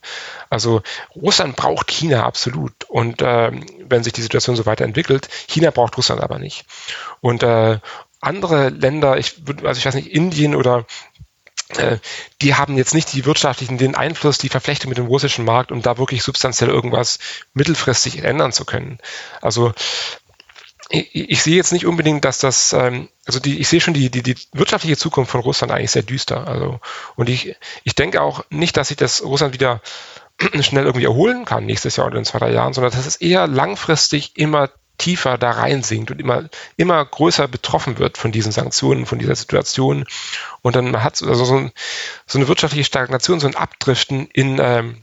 [0.49, 0.81] Also
[1.15, 2.83] Russland braucht China absolut.
[2.87, 3.51] Und äh,
[3.87, 6.65] wenn sich die Situation so weiterentwickelt, China braucht Russland aber nicht.
[7.21, 7.79] Und äh,
[8.25, 10.85] andere Länder, ich also ich weiß nicht, Indien oder
[11.69, 11.97] äh,
[12.41, 15.81] die haben jetzt nicht die wirtschaftlichen, den Einfluss, die Verflechtung mit dem russischen Markt, um
[15.81, 17.19] da wirklich substanziell irgendwas
[17.53, 18.99] mittelfristig ändern zu können.
[19.41, 19.73] Also
[20.89, 24.11] ich, ich sehe jetzt nicht unbedingt, dass das, ähm, also die, ich sehe schon die,
[24.11, 26.47] die, die wirtschaftliche Zukunft von Russland eigentlich sehr düster.
[26.47, 26.79] Also
[27.15, 29.81] und ich, ich denke auch nicht, dass sich das Russland wieder
[30.61, 33.47] schnell irgendwie erholen kann nächstes Jahr oder in zwei, drei Jahren, sondern dass es eher
[33.47, 39.19] langfristig immer tiefer da reinsinkt und immer, immer größer betroffen wird von diesen Sanktionen, von
[39.19, 40.05] dieser Situation.
[40.61, 41.71] Und dann hat also so, ein,
[42.25, 45.01] so eine wirtschaftliche Stagnation, so ein Abdriften in, ähm,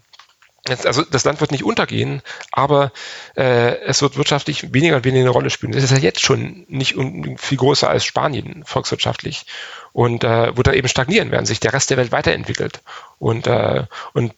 [0.85, 2.93] also das Land wird nicht untergehen, aber
[3.37, 5.73] äh, es wird wirtschaftlich weniger und weniger eine Rolle spielen.
[5.73, 6.97] Das ist ja jetzt schon nicht
[7.37, 9.47] viel größer als Spanien volkswirtschaftlich
[9.93, 12.81] und äh, wird dann eben stagnieren, während sich der Rest der Welt weiterentwickelt.
[13.19, 14.35] Und, äh, und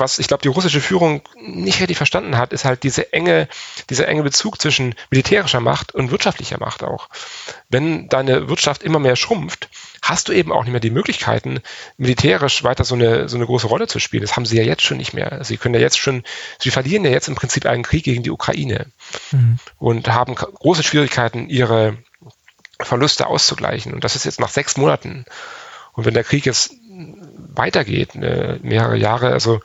[0.00, 3.48] was ich glaube, die russische Führung nicht richtig verstanden hat, ist halt diese enge,
[3.90, 7.08] dieser enge Bezug zwischen militärischer Macht und wirtschaftlicher Macht auch.
[7.68, 9.68] Wenn deine Wirtschaft immer mehr schrumpft,
[10.02, 11.60] hast du eben auch nicht mehr die Möglichkeiten,
[11.96, 14.22] militärisch weiter so eine, so eine große Rolle zu spielen.
[14.22, 15.42] Das haben sie ja jetzt schon nicht mehr.
[15.44, 16.24] Sie können ja jetzt schon,
[16.58, 18.86] sie verlieren ja jetzt im Prinzip einen Krieg gegen die Ukraine
[19.32, 19.58] mhm.
[19.78, 21.96] und haben große Schwierigkeiten, ihre
[22.80, 23.94] Verluste auszugleichen.
[23.94, 25.24] Und das ist jetzt nach sechs Monaten.
[25.92, 26.74] Und wenn der Krieg jetzt
[27.54, 29.60] weitergeht, äh, mehrere Jahre, also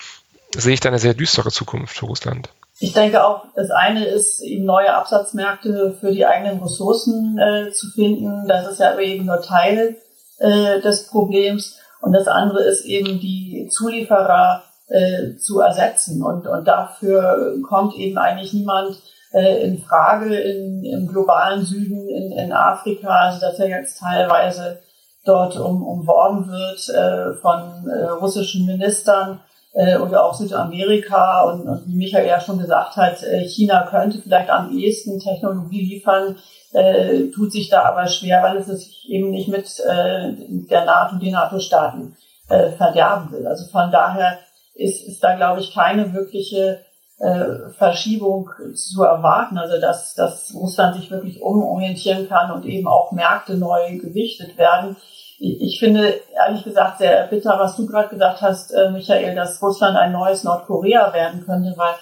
[0.55, 2.49] sehe ich da eine sehr düstere Zukunft für Russland.
[2.79, 7.88] Ich denke auch, das eine ist, eben neue Absatzmärkte für die eigenen Ressourcen äh, zu
[7.91, 8.47] finden.
[8.47, 9.97] Das ist ja aber eben nur Teil
[10.38, 11.77] äh, des Problems.
[12.01, 16.23] Und das andere ist eben die Zulieferer äh, zu ersetzen.
[16.23, 18.97] Und, und dafür kommt eben eigentlich niemand
[19.33, 24.79] äh, in Frage in, im globalen Süden, in, in Afrika, also dass er jetzt teilweise
[25.25, 29.41] dort um, umworben wird äh, von äh, russischen Ministern
[29.80, 31.44] äh, oder auch Südamerika.
[31.44, 35.86] Und, und wie Michael ja schon gesagt hat, äh, China könnte vielleicht am ehesten Technologie
[35.86, 36.36] liefern,
[36.74, 40.34] äh, tut sich da aber schwer, weil es sich eben nicht mit äh,
[40.70, 42.15] der NATO, die NATO-Staaten
[42.50, 43.48] äh, verderben will.
[43.48, 44.39] Also von daher
[44.76, 46.82] ist, ist da, glaube ich, keine wirkliche
[47.20, 49.58] äh, Verschiebung zu erwarten.
[49.58, 54.98] Also dass, dass Russland sich wirklich umorientieren kann und eben auch Märkte neu gewichtet werden.
[55.41, 59.97] Ich, finde ehrlich gesagt sehr bitter, was du gerade gesagt hast, äh, Michael, dass Russland
[59.97, 61.95] ein neues Nordkorea werden könnte, weil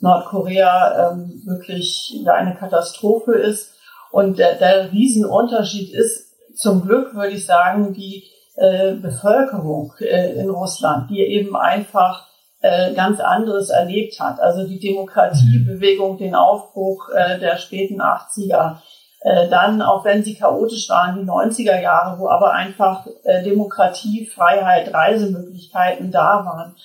[0.00, 3.72] Nordkorea ähm, wirklich eine Katastrophe ist.
[4.10, 8.24] Und der, der Riesenunterschied ist zum Glück, würde ich sagen, die
[8.56, 12.26] äh, Bevölkerung äh, in Russland, die eben einfach
[12.60, 14.38] äh, ganz anderes erlebt hat.
[14.40, 18.76] Also die Demokratiebewegung, den Aufbruch äh, der späten 80er,
[19.24, 24.26] äh, dann, auch wenn sie chaotisch waren, die 90er Jahre, wo aber einfach äh, Demokratie,
[24.26, 26.76] Freiheit, Reisemöglichkeiten da waren,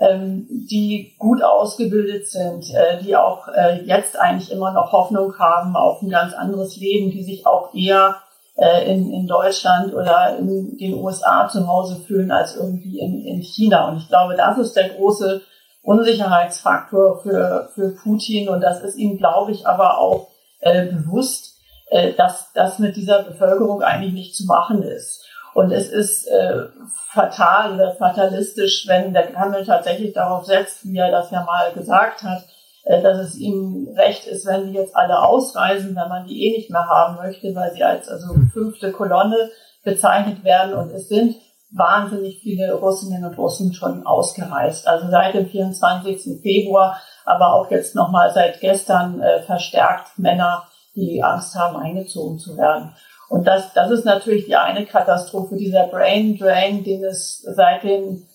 [0.00, 5.76] ähm, die gut ausgebildet sind, äh, die auch äh, jetzt eigentlich immer noch Hoffnung haben
[5.76, 8.16] auf ein ganz anderes Leben, die sich auch eher
[8.56, 13.42] äh, in, in Deutschland oder in den USA zu Hause fühlen als irgendwie in, in
[13.42, 13.88] China.
[13.88, 15.42] Und ich glaube, das ist der große
[15.82, 18.48] Unsicherheitsfaktor für, für Putin.
[18.48, 20.28] Und das ist ihm, glaube ich, aber auch
[20.60, 21.51] äh, bewusst,
[21.92, 25.24] äh, dass das mit dieser Bevölkerung eigentlich nicht zu machen ist.
[25.52, 26.64] Und es ist äh,
[27.10, 32.22] fatal oder fatalistisch, wenn der Kreml tatsächlich darauf setzt, wie er das ja mal gesagt
[32.22, 32.44] hat,
[32.84, 36.56] äh, dass es ihm recht ist, wenn die jetzt alle ausreisen, wenn man die eh
[36.56, 38.50] nicht mehr haben möchte, weil sie als also hm.
[38.50, 39.50] fünfte Kolonne
[39.84, 41.36] bezeichnet werden und es sind
[41.72, 44.88] wahnsinnig viele Russinnen und Russen schon ausgereist.
[44.88, 46.40] Also seit dem 24.
[46.40, 52.56] Februar, aber auch jetzt nochmal seit gestern äh, verstärkt Männer, die Angst haben, eingezogen zu
[52.56, 52.94] werden.
[53.28, 58.26] Und das, das ist natürlich die eine Katastrophe, dieser Brain Drain, den es seit den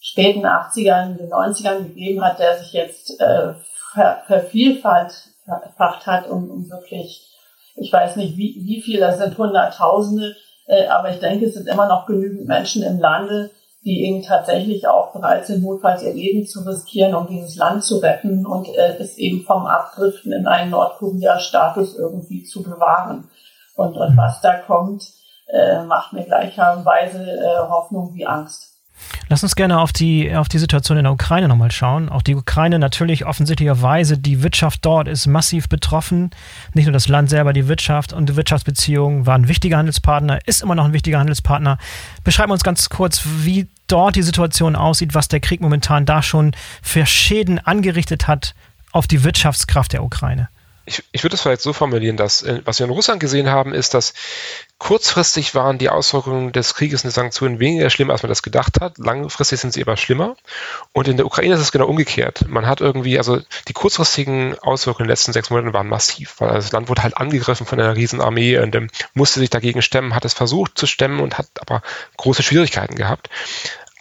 [0.00, 3.54] späten 80ern, den 90ern gegeben hat, der sich jetzt äh,
[3.92, 7.28] ver, vervielfacht hat, um, um wirklich,
[7.74, 10.34] ich weiß nicht, wie, wie viel, das sind Hunderttausende,
[10.66, 13.50] äh, aber ich denke, es sind immer noch genügend Menschen im Lande,
[13.86, 17.98] die eben tatsächlich auch bereit sind, notfalls ihr Leben zu riskieren, um dieses Land zu
[17.98, 23.28] retten und äh, es eben vom Abdriften in einen Nordkorea-Status irgendwie zu bewahren.
[23.76, 25.04] Und, und was da kommt,
[25.46, 28.72] äh, macht mir gleicherweise äh, Hoffnung wie Angst.
[29.28, 32.08] Lass uns gerne auf die, auf die Situation in der Ukraine nochmal schauen.
[32.08, 36.30] Auch die Ukraine natürlich offensichtlicherweise, die Wirtschaft dort ist massiv betroffen.
[36.74, 40.74] Nicht nur das Land selber, die Wirtschaft und die Wirtschaftsbeziehungen waren wichtiger Handelspartner, ist immer
[40.74, 41.78] noch ein wichtiger Handelspartner.
[42.24, 46.52] Beschreib uns ganz kurz, wie dort die Situation aussieht, was der Krieg momentan da schon
[46.82, 48.54] für Schäden angerichtet hat
[48.92, 50.48] auf die Wirtschaftskraft der Ukraine.
[50.86, 53.74] Ich, ich würde es vielleicht so formulieren, dass äh, was wir in Russland gesehen haben,
[53.74, 54.14] ist, dass
[54.78, 58.80] kurzfristig waren die Auswirkungen des Krieges und der Sanktionen weniger schlimm, als man das gedacht
[58.80, 58.98] hat.
[58.98, 60.36] Langfristig sind sie aber schlimmer.
[60.92, 62.46] Und in der Ukraine ist es genau umgekehrt.
[62.48, 66.54] Man hat irgendwie, also die kurzfristigen Auswirkungen in den letzten sechs Monaten waren massiv, weil
[66.54, 70.14] das Land wurde halt angegriffen von einer riesen Armee und ähm, musste sich dagegen stemmen,
[70.14, 71.82] hat es versucht zu stemmen und hat aber
[72.16, 73.30] große Schwierigkeiten gehabt.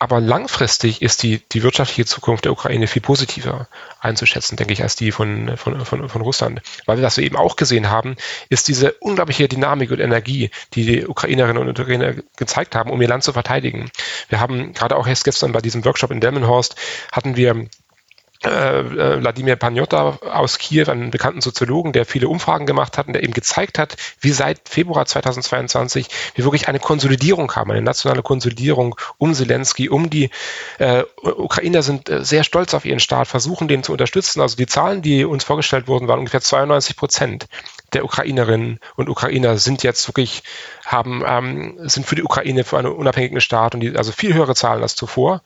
[0.06, 3.68] Aber langfristig ist die, die wirtschaftliche Zukunft der Ukraine viel positiver
[4.00, 6.62] einzuschätzen, denke ich, als die von, von, von, von Russland.
[6.86, 8.15] Weil was wir eben auch gesehen haben,
[8.50, 13.08] ist diese unglaubliche Dynamik und Energie, die die Ukrainerinnen und Ukrainer gezeigt haben, um ihr
[13.08, 13.89] Land zu verteidigen.
[14.30, 16.76] Wir haben gerade auch erst gestern bei diesem Workshop in Delmenhorst
[17.12, 17.65] hatten wir
[18.45, 23.23] äh, Wladimir Pagnotta aus Kiew, einen bekannten Soziologen, der viele Umfragen gemacht hat und der
[23.23, 28.95] eben gezeigt hat, wie seit Februar 2022 wir wirklich eine Konsolidierung haben, eine nationale Konsolidierung
[29.17, 30.29] um Zelensky, um die
[30.79, 34.41] äh, Ukrainer sind äh, sehr stolz auf ihren Staat, versuchen den zu unterstützen.
[34.41, 37.47] Also die Zahlen, die uns vorgestellt wurden, waren ungefähr 92 Prozent
[37.93, 40.43] der Ukrainerinnen und Ukrainer sind jetzt wirklich
[40.86, 44.55] haben ähm, sind für die Ukraine für einen unabhängigen Staat und die, also viel höhere
[44.55, 45.41] Zahlen als zuvor.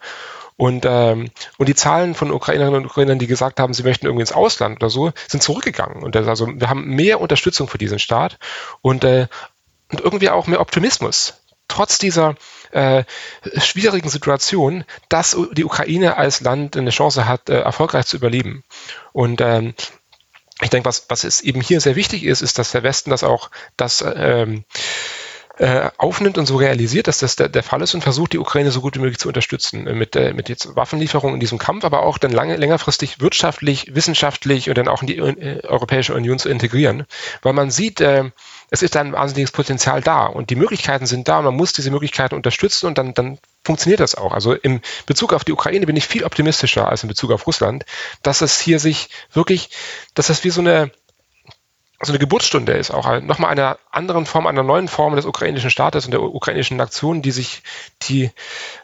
[0.60, 4.20] Und, ähm, und die Zahlen von Ukrainerinnen und Ukrainern, die gesagt haben, sie möchten irgendwie
[4.20, 6.02] ins Ausland oder so, sind zurückgegangen.
[6.02, 8.38] Und das, also wir haben mehr Unterstützung für diesen Staat
[8.82, 9.26] und, äh,
[9.90, 11.40] und irgendwie auch mehr Optimismus.
[11.66, 12.34] Trotz dieser
[12.72, 13.04] äh,
[13.56, 18.62] schwierigen Situation, dass die Ukraine als Land eine Chance hat, äh, erfolgreich zu überleben.
[19.14, 19.72] Und ähm,
[20.60, 23.24] ich denke, was, was es eben hier sehr wichtig ist, ist, dass der Westen das
[23.24, 24.66] auch, dass ähm,
[25.60, 28.70] äh, aufnimmt und so realisiert, dass das der, der, Fall ist und versucht, die Ukraine
[28.70, 31.84] so gut wie möglich zu unterstützen äh, mit, äh, mit jetzt Waffenlieferungen in diesem Kampf,
[31.84, 36.38] aber auch dann lange, längerfristig wirtschaftlich, wissenschaftlich und dann auch in die äh, Europäische Union
[36.38, 37.04] zu integrieren,
[37.42, 38.30] weil man sieht, äh,
[38.70, 41.90] es ist ein wahnsinniges Potenzial da und die Möglichkeiten sind da und man muss diese
[41.90, 44.32] Möglichkeiten unterstützen und dann, dann funktioniert das auch.
[44.32, 47.84] Also im Bezug auf die Ukraine bin ich viel optimistischer als in Bezug auf Russland,
[48.22, 49.68] dass es hier sich wirklich,
[50.14, 50.90] dass das wie so eine
[52.02, 56.06] so eine Geburtsstunde ist, auch nochmal einer anderen Form, einer neuen Form des ukrainischen Staates
[56.06, 57.62] und der ukrainischen Nation, die sich,
[58.02, 58.30] die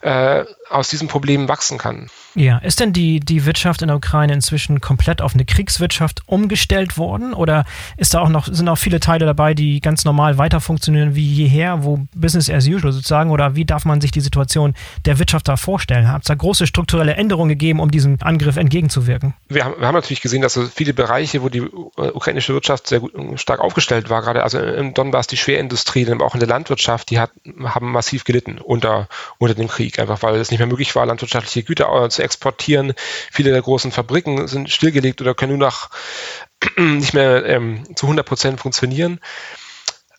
[0.02, 2.10] äh, aus diesem Problem wachsen kann.
[2.36, 6.98] Ja, ist denn die, die Wirtschaft in der Ukraine inzwischen komplett auf eine Kriegswirtschaft umgestellt
[6.98, 7.32] worden?
[7.32, 7.64] Oder
[7.96, 11.24] ist da auch noch, sind auch viele Teile dabei, die ganz normal weiter funktionieren wie
[11.24, 13.30] jeher, wo Business as usual sozusagen?
[13.30, 14.74] Oder wie darf man sich die Situation
[15.06, 16.12] der Wirtschaft da vorstellen?
[16.12, 19.32] Hat es da große strukturelle Änderungen gegeben, um diesem Angriff entgegenzuwirken?
[19.48, 23.00] Wir haben, wir haben natürlich gesehen, dass viele Bereiche, wo die äh, ukrainische Wirtschaft sehr
[23.00, 27.08] gut, stark aufgestellt war, gerade also im Donbass die Schwerindustrie, dann auch in der Landwirtschaft,
[27.08, 27.30] die hat,
[27.64, 31.62] haben massiv gelitten unter, unter dem Krieg, einfach weil es nicht mehr möglich war, landwirtschaftliche
[31.64, 32.92] Güter äh, zu exportieren.
[33.32, 35.90] Viele der großen Fabriken sind stillgelegt oder können nur noch
[36.76, 39.20] nicht mehr ähm, zu 100 Prozent funktionieren.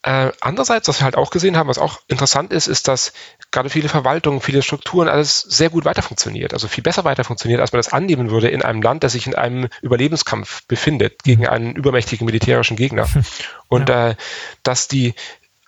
[0.07, 3.11] Äh, andererseits, was wir halt auch gesehen haben, was auch interessant ist, ist, dass
[3.51, 7.59] gerade viele Verwaltungen, viele Strukturen, alles sehr gut weiter funktioniert, also viel besser weiter funktioniert,
[7.59, 11.41] als man das annehmen würde in einem Land, das sich in einem Überlebenskampf befindet gegen
[11.41, 11.49] mhm.
[11.49, 13.09] einen übermächtigen militärischen Gegner.
[13.67, 14.11] Und ja.
[14.11, 14.15] äh,
[14.63, 15.13] dass die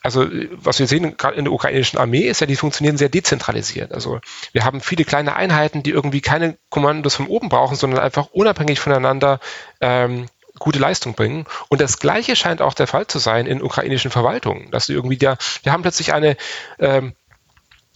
[0.02, 3.94] also was wir sehen gerade in der ukrainischen Armee ist ja, die funktionieren sehr dezentralisiert.
[3.94, 4.20] Also
[4.54, 8.80] wir haben viele kleine Einheiten, die irgendwie keine Kommandos von oben brauchen, sondern einfach unabhängig
[8.80, 9.40] voneinander
[9.82, 11.46] ähm, gute Leistung bringen.
[11.70, 15.18] Und das Gleiche scheint auch der Fall zu sein in ukrainischen Verwaltungen, dass du irgendwie
[15.18, 16.38] da, wir haben plötzlich eine
[16.80, 17.14] ähm,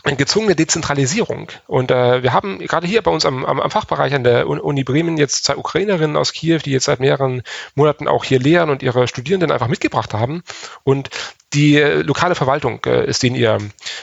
[0.04, 1.48] eine gezwungene Dezentralisierung.
[1.66, 4.84] Und äh, wir haben gerade hier bei uns am, am, am Fachbereich an der Uni
[4.84, 7.42] Bremen jetzt zwei Ukrainerinnen aus Kiew, die jetzt seit mehreren
[7.76, 10.44] Monaten auch hier lehren und ihre Studierenden einfach mitgebracht haben.
[10.84, 11.10] Und
[11.54, 13.58] die äh, lokale Verwaltung äh, ist in ihr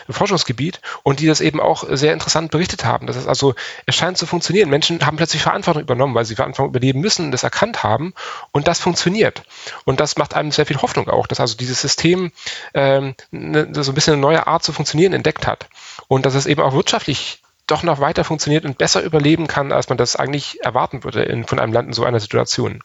[0.09, 3.07] Forschungsgebiet und die das eben auch sehr interessant berichtet haben.
[3.07, 3.55] Das ist also,
[3.87, 4.71] es scheint zu funktionieren.
[4.71, 8.15] Menschen haben plötzlich Verantwortung übernommen, weil sie Verantwortung übernehmen müssen, das erkannt haben
[8.53, 9.43] und das funktioniert.
[9.85, 12.33] Und das macht einem sehr viel Hoffnung auch, dass also dieses System
[12.75, 15.69] ähm, ne, so ein bisschen eine neue Art zu funktionieren entdeckt hat
[16.09, 19.89] und dass es eben auch wirtschaftlich doch noch weiter funktioniert und besser überleben kann, als
[19.89, 22.83] man das eigentlich erwarten würde in, von einem Land in so einer Situation.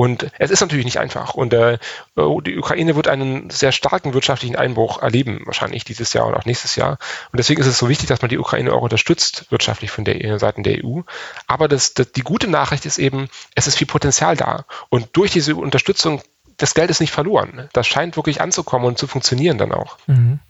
[0.00, 1.34] Und es ist natürlich nicht einfach.
[1.34, 1.76] Und äh,
[2.16, 6.74] die Ukraine wird einen sehr starken wirtschaftlichen Einbruch erleben, wahrscheinlich dieses Jahr und auch nächstes
[6.74, 6.92] Jahr.
[7.32, 10.38] Und deswegen ist es so wichtig, dass man die Ukraine auch unterstützt, wirtschaftlich von der
[10.38, 11.02] Seiten der EU.
[11.46, 14.64] Aber das, das, die gute Nachricht ist eben, es ist viel Potenzial da.
[14.88, 16.22] Und durch diese Unterstützung
[16.60, 17.68] das Geld ist nicht verloren.
[17.72, 19.96] Das scheint wirklich anzukommen und zu funktionieren dann auch.
[20.06, 20.40] Mhm.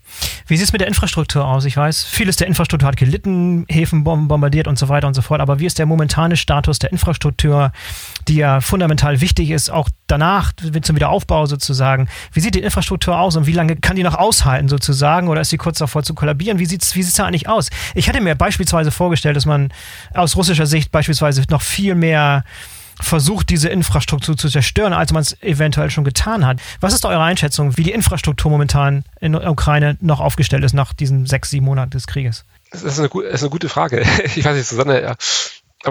[0.48, 1.64] Wie sieht es mit der Infrastruktur aus?
[1.64, 5.40] Ich weiß, vieles der Infrastruktur hat gelitten, Häfen bombardiert und so weiter und so fort.
[5.40, 7.70] Aber wie ist der momentane Status der Infrastruktur,
[8.26, 12.08] die ja fundamental wichtig ist, auch danach zum Wiederaufbau sozusagen?
[12.32, 15.28] Wie sieht die Infrastruktur aus und wie lange kann die noch aushalten sozusagen?
[15.28, 16.58] Oder ist sie kurz davor zu kollabieren?
[16.58, 17.70] Wie sieht es wie da eigentlich aus?
[17.94, 19.72] Ich hätte mir beispielsweise vorgestellt, dass man
[20.12, 22.42] aus russischer Sicht beispielsweise noch viel mehr
[23.00, 26.60] versucht, diese Infrastruktur zu zerstören, als man es eventuell schon getan hat.
[26.80, 30.92] Was ist eure Einschätzung, wie die Infrastruktur momentan in der Ukraine noch aufgestellt ist nach
[30.92, 32.44] diesen sechs, sieben Monaten des Krieges?
[32.70, 34.04] Das ist eine, das ist eine gute Frage.
[34.36, 35.16] Ich weiß nicht, Susanne,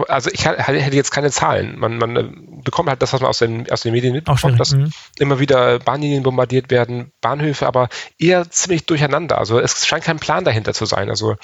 [0.08, 1.80] also ich hätte jetzt keine Zahlen.
[1.80, 2.30] Man, man äh,
[2.64, 4.92] bekommt halt das, was man aus den, aus den Medien mitbekommt, dass mhm.
[5.18, 9.40] immer wieder Bahnlinien bombardiert werden, Bahnhöfe, aber eher ziemlich durcheinander.
[9.40, 11.10] Also es scheint kein Plan dahinter zu sein.
[11.10, 11.36] Also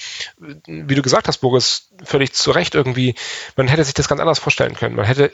[0.67, 3.15] wie du gesagt hast, Boris, völlig zu Recht irgendwie,
[3.55, 4.95] man hätte sich das ganz anders vorstellen können.
[4.95, 5.31] Man hätte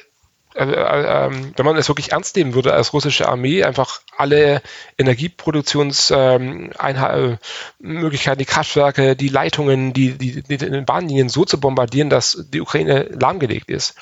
[0.54, 4.62] wenn man es wirklich ernst nehmen würde als russische Armee, einfach alle
[4.98, 7.40] Energieproduktionsmöglichkeiten,
[7.82, 12.62] ähm, äh, die Kraftwerke, die Leitungen, die, die, die Bahnlinien so zu bombardieren, dass die
[12.62, 13.96] Ukraine lahmgelegt ist.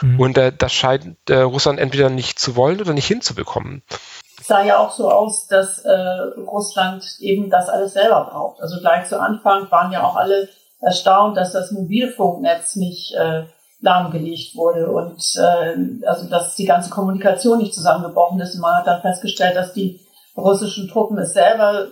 [0.00, 0.20] Mhm.
[0.20, 3.82] Und äh, das scheint äh, Russland entweder nicht zu wollen oder nicht hinzubekommen.
[4.40, 8.62] Es sah ja auch so aus, dass äh, Russland eben das alles selber braucht.
[8.62, 10.48] Also gleich zu Anfang waren ja auch alle
[10.80, 13.44] erstaunt, dass das Mobilfunknetz nicht äh,
[13.80, 18.54] lahmgelegt wurde und äh, also dass die ganze Kommunikation nicht zusammengebrochen ist.
[18.54, 20.00] Und man hat dann festgestellt, dass die
[20.36, 21.86] russischen Truppen es selber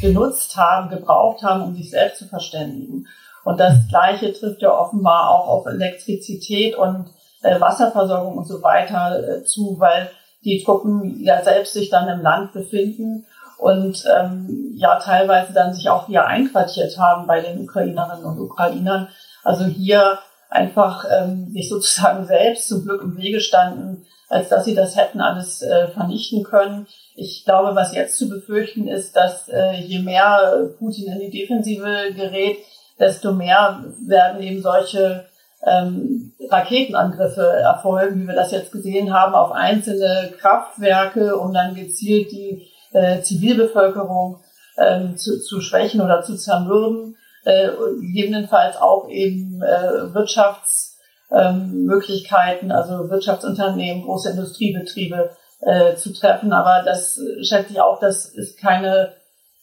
[0.00, 3.06] benutzt haben, gebraucht haben, um sich selbst zu verständigen.
[3.44, 7.06] Und das Gleiche trifft ja offenbar auch auf Elektrizität und
[7.42, 10.10] äh, Wasserversorgung und so weiter äh, zu, weil
[10.44, 13.26] die Truppen ja selbst sich dann im Land befinden
[13.58, 19.08] und ähm, ja teilweise dann sich auch hier einquartiert haben bei den Ukrainerinnen und Ukrainern.
[19.44, 20.18] Also hier
[20.52, 25.20] einfach ähm, sich sozusagen selbst zum Glück im Wege standen, als dass sie das hätten
[25.20, 26.86] alles äh, vernichten können.
[27.14, 32.12] Ich glaube, was jetzt zu befürchten ist, dass äh, je mehr Putin in die Defensive
[32.14, 32.58] gerät,
[32.98, 35.26] desto mehr werden eben solche
[35.64, 42.32] ähm, Raketenangriffe erfolgen, wie wir das jetzt gesehen haben, auf einzelne Kraftwerke, um dann gezielt
[42.32, 44.40] die äh, Zivilbevölkerung
[44.78, 53.10] ähm, zu, zu schwächen oder zu zermürben, äh, gegebenenfalls auch eben äh, Wirtschaftsmöglichkeiten, ähm, also
[53.10, 55.30] Wirtschaftsunternehmen, große Industriebetriebe
[55.60, 56.52] äh, zu treffen.
[56.52, 59.14] Aber das schätze ich auch, das ist keine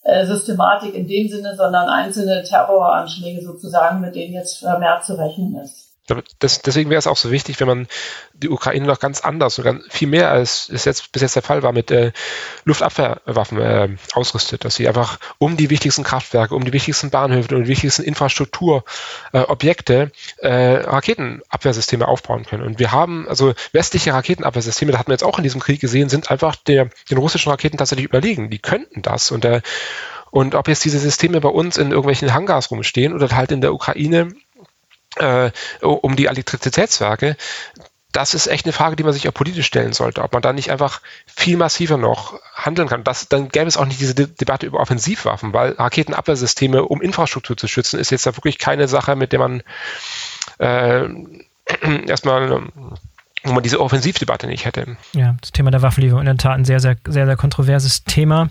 [0.04, 5.56] äh, Systematik in dem Sinne, sondern einzelne Terroranschläge sozusagen, mit denen jetzt vermehrt zu rechnen
[5.58, 5.89] ist.
[6.40, 7.88] Das, deswegen wäre es auch so wichtig, wenn man
[8.34, 11.64] die Ukraine noch ganz anders, sogar viel mehr als es jetzt bis jetzt der Fall
[11.64, 12.12] war, mit äh,
[12.66, 17.64] Luftabwehrwaffen äh, ausrüstet, dass sie einfach um die wichtigsten Kraftwerke, um die wichtigsten Bahnhöfe und
[17.64, 22.64] die wichtigsten Infrastrukturobjekte äh, Raketenabwehrsysteme aufbauen können.
[22.64, 26.10] Und wir haben also westliche Raketenabwehrsysteme, das hatten wir jetzt auch in diesem Krieg gesehen,
[26.10, 28.50] sind einfach der, den russischen Raketen tatsächlich überlegen.
[28.50, 29.62] Die könnten das und äh,
[30.32, 33.74] und ob jetzt diese Systeme bei uns in irgendwelchen Hangars rumstehen oder halt in der
[33.74, 34.30] Ukraine
[35.18, 35.52] äh,
[35.82, 37.36] um die Elektrizitätswerke,
[38.12, 40.52] das ist echt eine Frage, die man sich auch politisch stellen sollte, ob man da
[40.52, 43.04] nicht einfach viel massiver noch handeln kann.
[43.04, 47.56] Das, dann gäbe es auch nicht diese De Debatte über Offensivwaffen, weil Raketenabwehrsysteme, um Infrastruktur
[47.56, 49.64] zu schützen, ist jetzt da wirklich keine Sache, mit der man
[50.58, 51.08] äh,
[52.08, 52.64] erstmal
[53.44, 54.98] wo man diese Offensivdebatte nicht hätte.
[55.14, 58.50] Ja, das Thema der Waffenlieferung in der Tat ein sehr, sehr, sehr, sehr kontroverses Thema.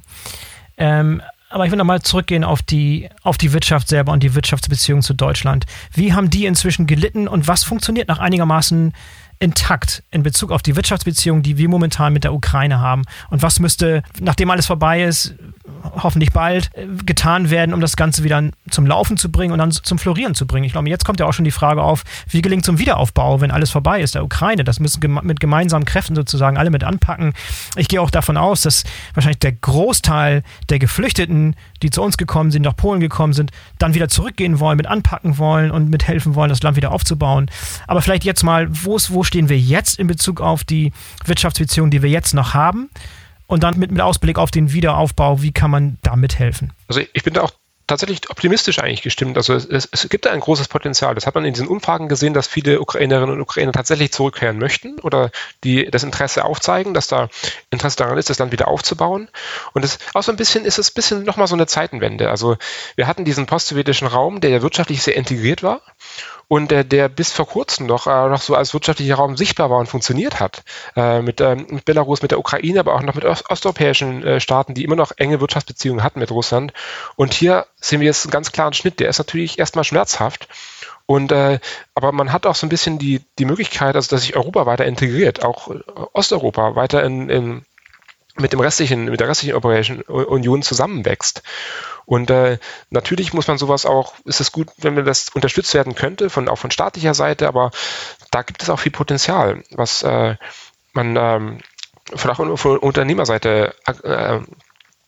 [0.78, 5.02] Ähm, aber ich will nochmal zurückgehen auf die, auf die Wirtschaft selber und die Wirtschaftsbeziehungen
[5.02, 5.66] zu Deutschland.
[5.92, 8.92] Wie haben die inzwischen gelitten und was funktioniert nach einigermaßen
[9.38, 13.02] intakt in Bezug auf die Wirtschaftsbeziehungen, die wir momentan mit der Ukraine haben?
[13.30, 15.34] Und was müsste, nachdem alles vorbei ist,
[15.82, 19.70] hoffentlich bald äh, getan werden, um das Ganze wieder zum Laufen zu bringen und dann
[19.70, 20.64] zum Florieren zu bringen.
[20.64, 23.50] Ich glaube, jetzt kommt ja auch schon die Frage auf, wie gelingt zum Wiederaufbau, wenn
[23.50, 24.64] alles vorbei ist, der Ukraine.
[24.64, 27.32] Das müssen mit gemeinsamen Kräften sozusagen alle mit anpacken.
[27.76, 28.84] Ich gehe auch davon aus, dass
[29.14, 33.94] wahrscheinlich der Großteil der Geflüchteten, die zu uns gekommen sind, nach Polen gekommen sind, dann
[33.94, 37.50] wieder zurückgehen wollen, mit anpacken wollen und mithelfen wollen, das Land wieder aufzubauen.
[37.86, 40.92] Aber vielleicht jetzt mal, wo stehen wir jetzt in Bezug auf die
[41.24, 42.90] Wirtschaftsbeziehungen, die wir jetzt noch haben?
[43.46, 46.72] Und dann mit, mit Ausblick auf den Wiederaufbau, wie kann man da mithelfen?
[46.86, 47.52] Also ich bin da auch
[47.88, 49.36] tatsächlich optimistisch eigentlich gestimmt.
[49.36, 51.14] Also es, es, gibt da ein großes Potenzial.
[51.14, 55.00] Das hat man in diesen Umfragen gesehen, dass viele Ukrainerinnen und Ukrainer tatsächlich zurückkehren möchten
[55.00, 55.30] oder
[55.64, 57.28] die das Interesse aufzeigen, dass da
[57.70, 59.28] Interesse daran ist, das Land wieder aufzubauen.
[59.72, 62.30] Und es, auch so ein bisschen ist es ein bisschen nochmal so eine Zeitenwende.
[62.30, 62.56] Also
[62.94, 65.80] wir hatten diesen post-sowjetischen Raum, der ja wirtschaftlich sehr integriert war
[66.48, 69.78] und äh, der bis vor kurzem noch, äh, noch so als wirtschaftlicher Raum sichtbar war
[69.78, 70.64] und funktioniert hat.
[70.96, 74.40] Äh, mit, ähm, mit Belarus, mit der Ukraine, aber auch noch mit ost osteuropäischen äh,
[74.40, 76.72] Staaten, die immer noch enge Wirtschaftsbeziehungen hatten mit Russland.
[77.16, 79.00] Und hier sehen wir jetzt einen ganz klaren Schnitt.
[79.00, 80.48] Der ist natürlich erstmal schmerzhaft.
[81.06, 81.58] Und äh,
[81.94, 84.84] aber man hat auch so ein bisschen die, die Möglichkeit, also dass sich Europa weiter
[84.84, 85.70] integriert, auch
[86.12, 87.64] Osteuropa weiter in, in
[88.40, 91.42] mit dem restlichen, mit der restlichen Europäischen Union zusammenwächst.
[92.06, 92.58] Und äh,
[92.90, 96.56] natürlich muss man sowas auch, ist es gut, wenn das unterstützt werden könnte, von, auch
[96.56, 97.70] von staatlicher Seite, aber
[98.30, 100.36] da gibt es auch viel Potenzial, was äh,
[100.92, 101.58] man ähm,
[102.14, 104.40] von, auch Unternehmerseite äh, äh,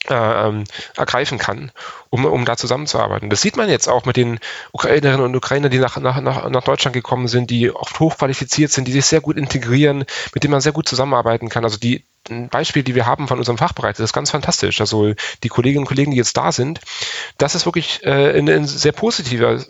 [0.08, 0.64] ähm,
[0.96, 1.72] ergreifen kann,
[2.08, 3.30] um, um da zusammenzuarbeiten.
[3.30, 4.38] Das sieht man jetzt auch mit den
[4.72, 8.92] Ukrainerinnen und Ukrainern, die nach, nach, nach Deutschland gekommen sind, die oft hochqualifiziert sind, die
[8.92, 11.64] sich sehr gut integrieren, mit denen man sehr gut zusammenarbeiten kann.
[11.64, 14.80] Also die ein Beispiel, die wir haben von unserem Fachbereich, das ist ganz fantastisch.
[14.80, 16.80] Also die Kolleginnen und Kollegen, die jetzt da sind,
[17.38, 19.64] das ist wirklich äh, ein, ein sehr positiver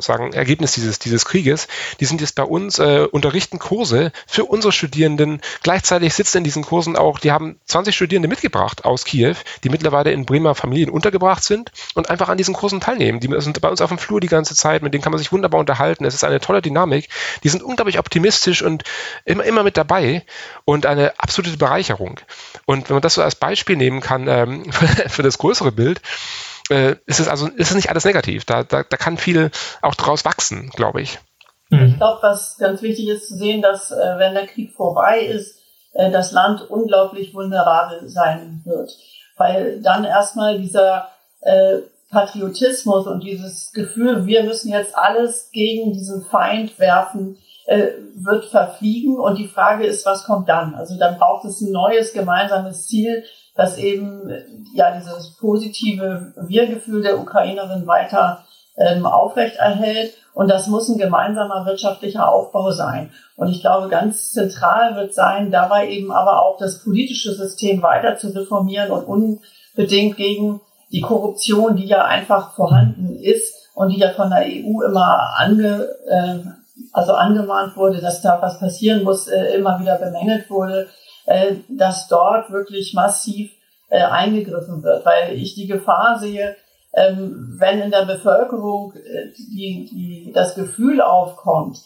[0.00, 1.68] sagen, Ergebnis dieses, dieses Krieges,
[2.00, 5.40] die sind jetzt bei uns, äh, unterrichten Kurse für unsere Studierenden.
[5.62, 10.12] Gleichzeitig sitzen in diesen Kursen auch, die haben 20 Studierende mitgebracht aus Kiew, die mittlerweile
[10.12, 13.20] in Bremer Familien untergebracht sind und einfach an diesen Kursen teilnehmen.
[13.20, 15.32] Die sind bei uns auf dem Flur die ganze Zeit, mit denen kann man sich
[15.32, 16.04] wunderbar unterhalten.
[16.04, 17.08] Es ist eine tolle Dynamik.
[17.44, 18.84] Die sind unglaublich optimistisch und
[19.24, 20.24] immer, immer mit dabei
[20.64, 22.20] und eine absolute Bereicherung.
[22.64, 24.72] Und wenn man das so als Beispiel nehmen kann ähm,
[25.08, 26.00] für das größere Bild,
[26.72, 28.44] äh, ist es also ist es nicht alles negativ.
[28.44, 29.50] Da, da, da kann viel
[29.82, 31.18] auch draus wachsen, glaube ich.
[31.70, 31.86] Mhm.
[31.86, 35.58] Ich glaube, was ganz wichtig ist zu sehen, dass äh, wenn der Krieg vorbei ist,
[35.92, 38.90] äh, das Land unglaublich vulnerabel sein wird.
[39.36, 41.08] Weil dann erstmal dieser
[41.40, 41.78] äh,
[42.10, 49.18] Patriotismus und dieses Gefühl, wir müssen jetzt alles gegen diesen Feind werfen, äh, wird verfliegen.
[49.18, 50.74] Und die Frage ist, was kommt dann?
[50.74, 53.24] Also dann braucht es ein neues gemeinsames Ziel,
[53.54, 54.30] das eben
[54.74, 58.44] ja dieses positive Wir-Gefühl der Ukrainerin weiter
[58.76, 60.14] ähm, aufrechterhält.
[60.34, 63.10] Und das muss ein gemeinsamer wirtschaftlicher Aufbau sein.
[63.36, 68.16] Und ich glaube, ganz zentral wird sein, dabei eben aber auch das politische System weiter
[68.16, 69.04] zu reformieren und
[69.74, 74.82] unbedingt gegen die Korruption, die ja einfach vorhanden ist und die ja von der EU
[74.82, 76.38] immer ange, äh,
[76.92, 80.88] also angemahnt wurde, dass da was passieren muss, äh, immer wieder bemängelt wurde,
[81.26, 83.52] äh, dass dort wirklich massiv
[83.88, 86.56] äh, eingegriffen wird, weil ich die Gefahr sehe,
[86.94, 91.78] ähm, wenn in der Bevölkerung äh, die, die, das Gefühl aufkommt,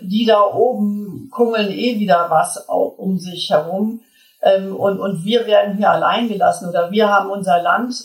[0.00, 4.00] die da oben kummeln eh wieder was um sich herum,
[4.40, 7.96] ähm, und, und wir werden hier allein gelassen oder wir haben unser Land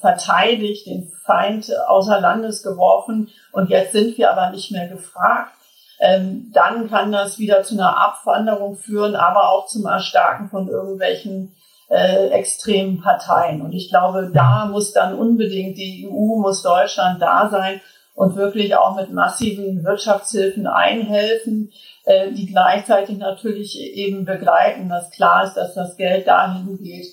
[0.00, 5.52] verteidigt, den Feind außer Landes geworfen und jetzt sind wir aber nicht mehr gefragt.
[6.00, 11.54] Ähm, dann kann das wieder zu einer Abwanderung führen, aber auch zum Erstarken von irgendwelchen
[11.88, 13.62] äh, extremen Parteien.
[13.62, 17.80] Und ich glaube, da muss dann unbedingt die EU, muss Deutschland da sein
[18.14, 21.70] und wirklich auch mit massiven Wirtschaftshilfen einhelfen,
[22.04, 27.06] äh, die gleichzeitig natürlich eben begleiten, dass klar ist, dass das Geld dahin geht,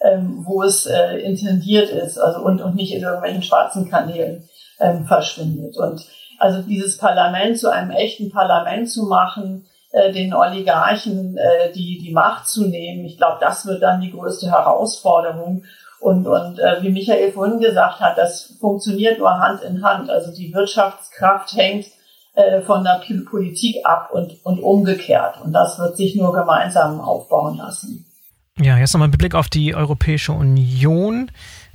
[0.00, 4.48] ähm, wo es äh, intendiert ist, also und, und nicht in irgendwelchen schwarzen Kanälen
[4.80, 5.76] ähm, verschwindet.
[5.76, 6.06] Und
[6.38, 12.12] also dieses Parlament zu einem echten Parlament zu machen, äh, den Oligarchen äh, die, die
[12.12, 15.64] Macht zu nehmen, ich glaube, das wird dann die größte Herausforderung.
[16.00, 20.10] Und, und äh, wie Michael vorhin gesagt hat, das funktioniert nur Hand in Hand.
[20.10, 21.86] Also die Wirtschaftskraft hängt
[22.34, 25.40] äh, von der Politik ab und, und umgekehrt.
[25.42, 28.06] Und das wird sich nur gemeinsam aufbauen lassen.
[28.60, 31.32] Ja, jetzt nochmal mit Blick auf die Europäische Union.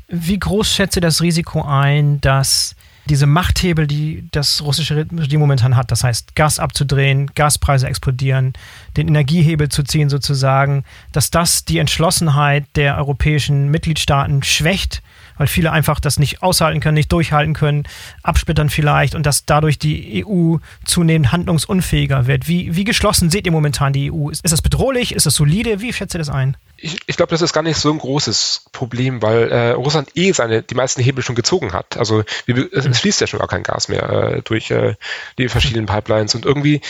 [0.08, 2.76] Wie groß schätzt ihr das Risiko ein, dass
[3.10, 8.54] diese Machthebel, die das russische Regime momentan hat, das heißt Gas abzudrehen, Gaspreise explodieren,
[8.96, 15.02] den Energiehebel zu ziehen sozusagen, dass das die Entschlossenheit der europäischen Mitgliedstaaten schwächt
[15.38, 17.84] weil viele einfach das nicht aushalten können, nicht durchhalten können,
[18.22, 22.48] absplittern vielleicht und dass dadurch die EU zunehmend handlungsunfähiger wird.
[22.48, 24.30] Wie, wie geschlossen seht ihr momentan die EU?
[24.30, 25.14] Ist, ist das bedrohlich?
[25.14, 25.82] Ist das solide?
[25.82, 26.58] Wie schätzt ihr das ein?
[26.84, 30.34] Ich, ich glaube, das ist gar nicht so ein großes Problem, weil äh, Russland eh
[30.34, 31.96] seine die meisten Hebel schon gezogen hat.
[31.96, 34.96] Also wie, es fließt ja schon gar kein Gas mehr äh, durch äh,
[35.38, 36.82] die verschiedenen Pipelines und irgendwie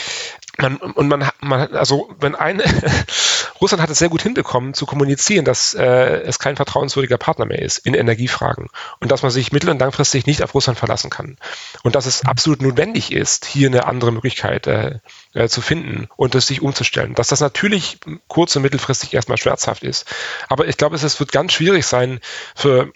[0.57, 2.61] man, und man, man, also wenn ein,
[3.61, 7.61] Russland hat es sehr gut hinbekommen zu kommunizieren, dass äh, es kein vertrauenswürdiger Partner mehr
[7.61, 8.69] ist in Energiefragen
[8.99, 11.37] und dass man sich mittel- und langfristig nicht auf Russland verlassen kann
[11.83, 14.99] und dass es absolut notwendig ist, hier eine andere Möglichkeit äh,
[15.33, 17.15] äh, zu finden und es sich umzustellen.
[17.15, 20.05] Dass das natürlich kurz- und mittelfristig erstmal schmerzhaft ist,
[20.49, 22.19] aber ich glaube, es, wird ganz schwierig sein
[22.55, 22.91] für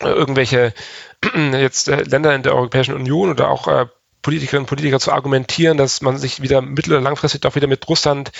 [0.00, 0.74] äh, irgendwelche
[1.34, 3.88] jetzt äh, Länder in der Europäischen Union oder auch
[4.22, 7.88] Politikerinnen und Politiker zu argumentieren, dass man sich wieder mittel- oder langfristig doch wieder mit
[7.88, 8.30] Russland,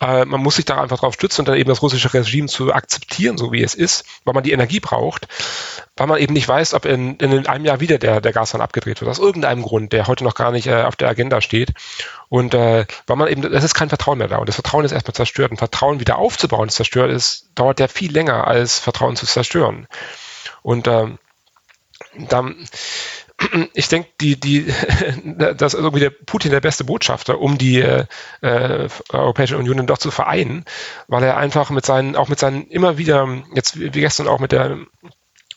[0.00, 2.72] äh, man muss sich da einfach drauf stützen und dann eben das russische Regime zu
[2.72, 5.26] akzeptieren, so wie es ist, weil man die Energie braucht,
[5.96, 9.00] weil man eben nicht weiß, ob in, in einem Jahr wieder der, der Gashahn abgedreht
[9.00, 11.72] wird, aus irgendeinem Grund, der heute noch gar nicht äh, auf der Agenda steht.
[12.28, 14.92] Und äh, weil man eben, es ist kein Vertrauen mehr da und das Vertrauen ist
[14.92, 15.50] erstmal zerstört.
[15.50, 19.86] Und Vertrauen wieder aufzubauen, das zerstört ist, dauert ja viel länger als Vertrauen zu zerstören.
[20.62, 21.08] Und äh,
[22.28, 22.56] dann
[23.74, 24.66] ich denke, die, die,
[25.56, 28.04] dass irgendwie der Putin der beste Botschafter, um die äh,
[28.40, 30.64] äh, Europäische Union dann doch zu vereinen,
[31.08, 34.52] weil er einfach mit seinen, auch mit seinen immer wieder, jetzt wie gestern auch mit
[34.52, 34.78] der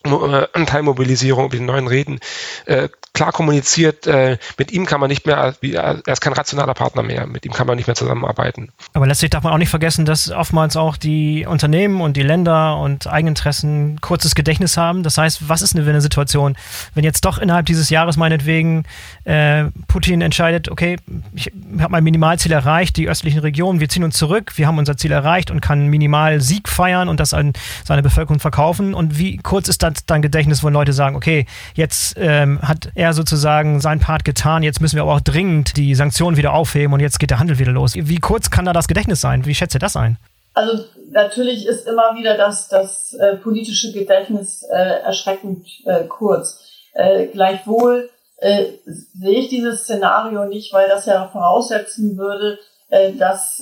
[0.06, 2.20] äh, Anteilmobilisierung, über die neuen Reden,
[2.66, 7.02] äh, klar kommuniziert, äh, mit ihm kann man nicht mehr, er ist kein rationaler Partner
[7.02, 8.72] mehr, mit ihm kann man nicht mehr zusammenarbeiten.
[8.94, 12.78] Aber letztlich darf man auch nicht vergessen, dass oftmals auch die Unternehmen und die Länder
[12.78, 15.02] und Eigeninteressen kurzes Gedächtnis haben.
[15.02, 16.58] Das heißt, was ist eine, eine Situation,
[16.94, 18.84] wenn jetzt doch innerhalb dieses Jahres meinetwegen
[19.24, 20.98] äh, Putin entscheidet, okay,
[21.34, 24.98] ich habe mein Minimalziel erreicht, die östlichen Regionen, wir ziehen uns zurück, wir haben unser
[24.98, 27.54] Ziel erreicht und kann minimal Sieg feiern und das an
[27.86, 28.94] seine Bevölkerung verkaufen.
[28.94, 33.06] Und wie kurz ist dann dein Gedächtnis, wo Leute sagen, okay, jetzt ähm, hat er
[33.06, 34.64] er sozusagen seinen Part getan.
[34.64, 37.60] Jetzt müssen wir aber auch dringend die Sanktionen wieder aufheben und jetzt geht der Handel
[37.60, 37.94] wieder los.
[37.96, 39.46] Wie kurz kann da das Gedächtnis sein?
[39.46, 40.18] Wie schätzt ihr das ein?
[40.54, 46.60] Also natürlich ist immer wieder das, das äh, politische Gedächtnis äh, erschreckend äh, kurz.
[46.94, 52.58] Äh, gleichwohl äh, sehe ich dieses Szenario nicht, weil das ja voraussetzen würde,
[52.90, 53.60] äh, dass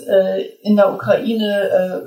[0.62, 2.04] in der Ukraine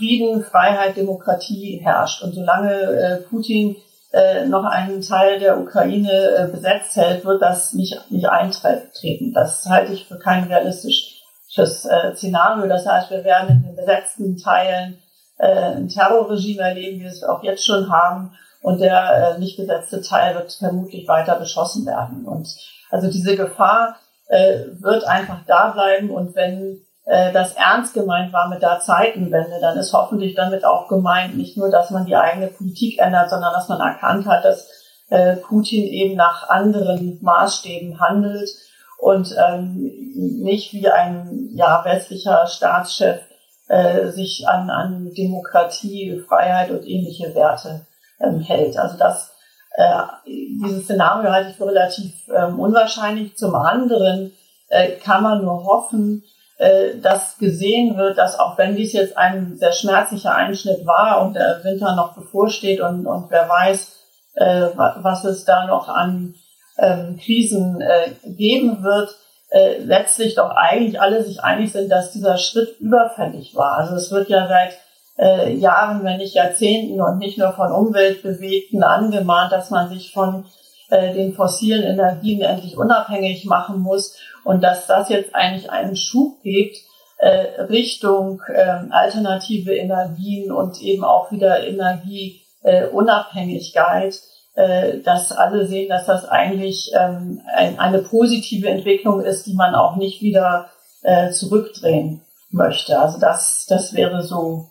[0.00, 2.22] Frieden, Freiheit, Demokratie herrscht.
[2.22, 3.76] Und solange Putin
[4.12, 9.32] äh, noch einen Teil der Ukraine äh, besetzt hält, wird das nicht, nicht eintreten.
[9.32, 12.66] Das halte ich für kein realistisches äh, Szenario.
[12.66, 14.98] Das heißt, wir werden in den besetzten Teilen
[15.38, 18.32] äh, ein Terrorregime erleben, wie wir es auch jetzt schon haben.
[18.62, 22.26] Und der äh, nicht besetzte Teil wird vermutlich weiter beschossen werden.
[22.26, 22.48] Und
[22.90, 23.96] also diese Gefahr
[24.26, 26.10] äh, wird einfach da bleiben.
[26.10, 30.86] Und wenn äh, das ernst gemeint war mit der Zeitenwende, dann ist hoffentlich damit auch
[30.86, 34.68] gemeint, nicht nur, dass man die eigene Politik ändert, sondern dass man erkannt hat, dass
[35.08, 38.48] äh, Putin eben nach anderen Maßstäben handelt
[38.96, 43.18] und ähm, nicht wie ein ja, westlicher Staatschef
[43.66, 47.86] äh, sich an, an Demokratie, Freiheit und ähnliche Werte
[48.20, 48.78] ähm, hält.
[48.78, 49.34] Also das,
[49.74, 53.36] äh, dieses Szenario halte ich für relativ ähm, unwahrscheinlich.
[53.36, 54.32] Zum anderen
[54.68, 56.22] äh, kann man nur hoffen,
[56.60, 61.34] äh, dass gesehen wird, dass auch wenn dies jetzt ein sehr schmerzlicher Einschnitt war und
[61.34, 63.96] der Winter noch bevorsteht und, und wer weiß,
[64.34, 66.34] äh, was es da noch an
[66.78, 69.16] ähm, Krisen äh, geben wird,
[69.48, 73.78] äh, letztlich doch eigentlich alle sich einig sind, dass dieser Schritt überfällig war.
[73.78, 74.76] Also es wird ja seit
[75.18, 80.44] äh, Jahren, wenn nicht Jahrzehnten und nicht nur von Umweltbewegten angemahnt, dass man sich von
[80.90, 86.42] äh, den fossilen Energien endlich unabhängig machen muss und dass das jetzt eigentlich einen Schub
[86.42, 86.76] gibt
[87.20, 94.18] äh, Richtung äh, alternative Energien und eben auch wieder Energieunabhängigkeit,
[94.54, 99.74] äh, dass alle sehen, dass das eigentlich ähm, ein, eine positive Entwicklung ist, die man
[99.74, 100.70] auch nicht wieder
[101.02, 102.98] äh, zurückdrehen möchte.
[102.98, 104.70] Also das, das wäre so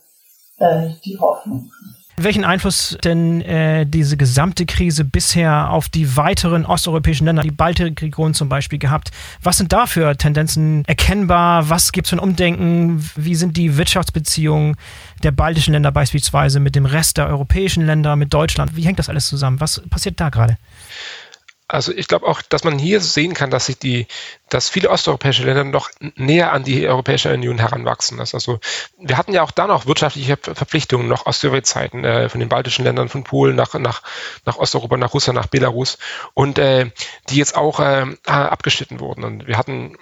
[0.57, 1.71] äh, die Hoffnung.
[2.21, 8.33] Welchen Einfluss denn äh, diese gesamte Krise bisher auf die weiteren osteuropäischen Länder, die Baltikregion
[8.33, 9.11] zum Beispiel, gehabt?
[9.41, 11.69] Was sind da für Tendenzen erkennbar?
[11.69, 13.09] Was gibt es für ein Umdenken?
[13.15, 14.75] Wie sind die Wirtschaftsbeziehungen
[15.23, 18.75] der baltischen Länder beispielsweise mit dem Rest der europäischen Länder, mit Deutschland?
[18.75, 19.61] Wie hängt das alles zusammen?
[19.61, 20.57] Was passiert da gerade?
[21.71, 24.07] Also ich glaube auch, dass man hier sehen kann, dass sich die,
[24.49, 28.19] dass viele osteuropäische Länder noch näher an die Europäische Union heranwachsen.
[28.19, 28.59] Also
[28.97, 32.85] wir hatten ja auch da noch wirtschaftliche Verpflichtungen, noch aus Sowjetzeiten, äh, von den baltischen
[32.85, 34.01] Ländern, von Polen nach, nach,
[34.45, 35.99] nach Osteuropa, nach Russland, nach Belarus
[36.33, 36.89] und äh,
[37.29, 39.23] die jetzt auch äh, abgeschnitten wurden.
[39.23, 39.95] Und wir hatten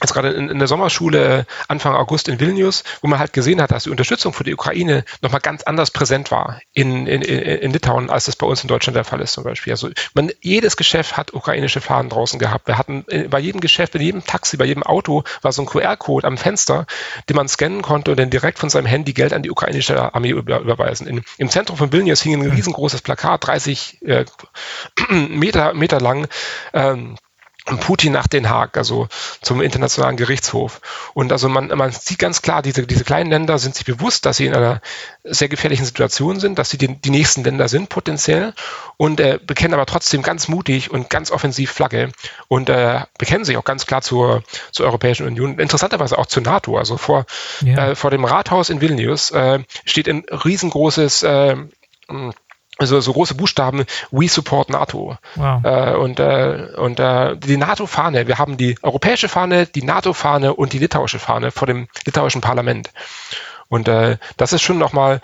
[0.00, 3.70] jetzt gerade in, in, der Sommerschule Anfang August in Vilnius, wo man halt gesehen hat,
[3.70, 8.10] dass die Unterstützung für die Ukraine nochmal ganz anders präsent war in, in, in Litauen,
[8.10, 9.72] als das bei uns in Deutschland der Fall ist zum Beispiel.
[9.72, 12.66] Also man, jedes Geschäft hat ukrainische Fahnen draußen gehabt.
[12.66, 15.66] Wir hatten äh, bei jedem Geschäft, in jedem Taxi, bei jedem Auto war so ein
[15.66, 16.86] QR-Code am Fenster,
[17.28, 20.30] den man scannen konnte und dann direkt von seinem Handy Geld an die ukrainische Armee
[20.30, 21.06] über, überweisen.
[21.06, 24.24] In, Im Zentrum von Vilnius hing ein riesengroßes Plakat, 30 äh,
[25.08, 26.26] Meter, Meter lang,
[26.72, 27.16] ähm,
[27.64, 29.08] Putin nach Den Haag, also
[29.40, 30.82] zum Internationalen Gerichtshof.
[31.14, 34.36] Und also man, man sieht ganz klar, diese, diese kleinen Länder sind sich bewusst, dass
[34.36, 34.82] sie in einer
[35.24, 38.52] sehr gefährlichen Situation sind, dass sie die, die nächsten Länder sind potenziell
[38.98, 42.12] und äh, bekennen aber trotzdem ganz mutig und ganz offensiv Flagge
[42.48, 46.76] und äh, bekennen sich auch ganz klar zur, zur Europäischen Union, interessanterweise auch zur NATO.
[46.76, 47.24] Also vor,
[47.62, 47.92] ja.
[47.92, 51.56] äh, vor dem Rathaus in Vilnius äh, steht ein riesengroßes äh,
[52.78, 55.16] also so große Buchstaben, we support NATO.
[55.36, 55.64] Wow.
[55.64, 60.72] Äh, und äh, und äh, die NATO-Fahne, wir haben die europäische Fahne, die NATO-Fahne und
[60.72, 62.90] die litauische Fahne vor dem litauischen Parlament.
[63.68, 65.20] Und äh, das ist schon nochmal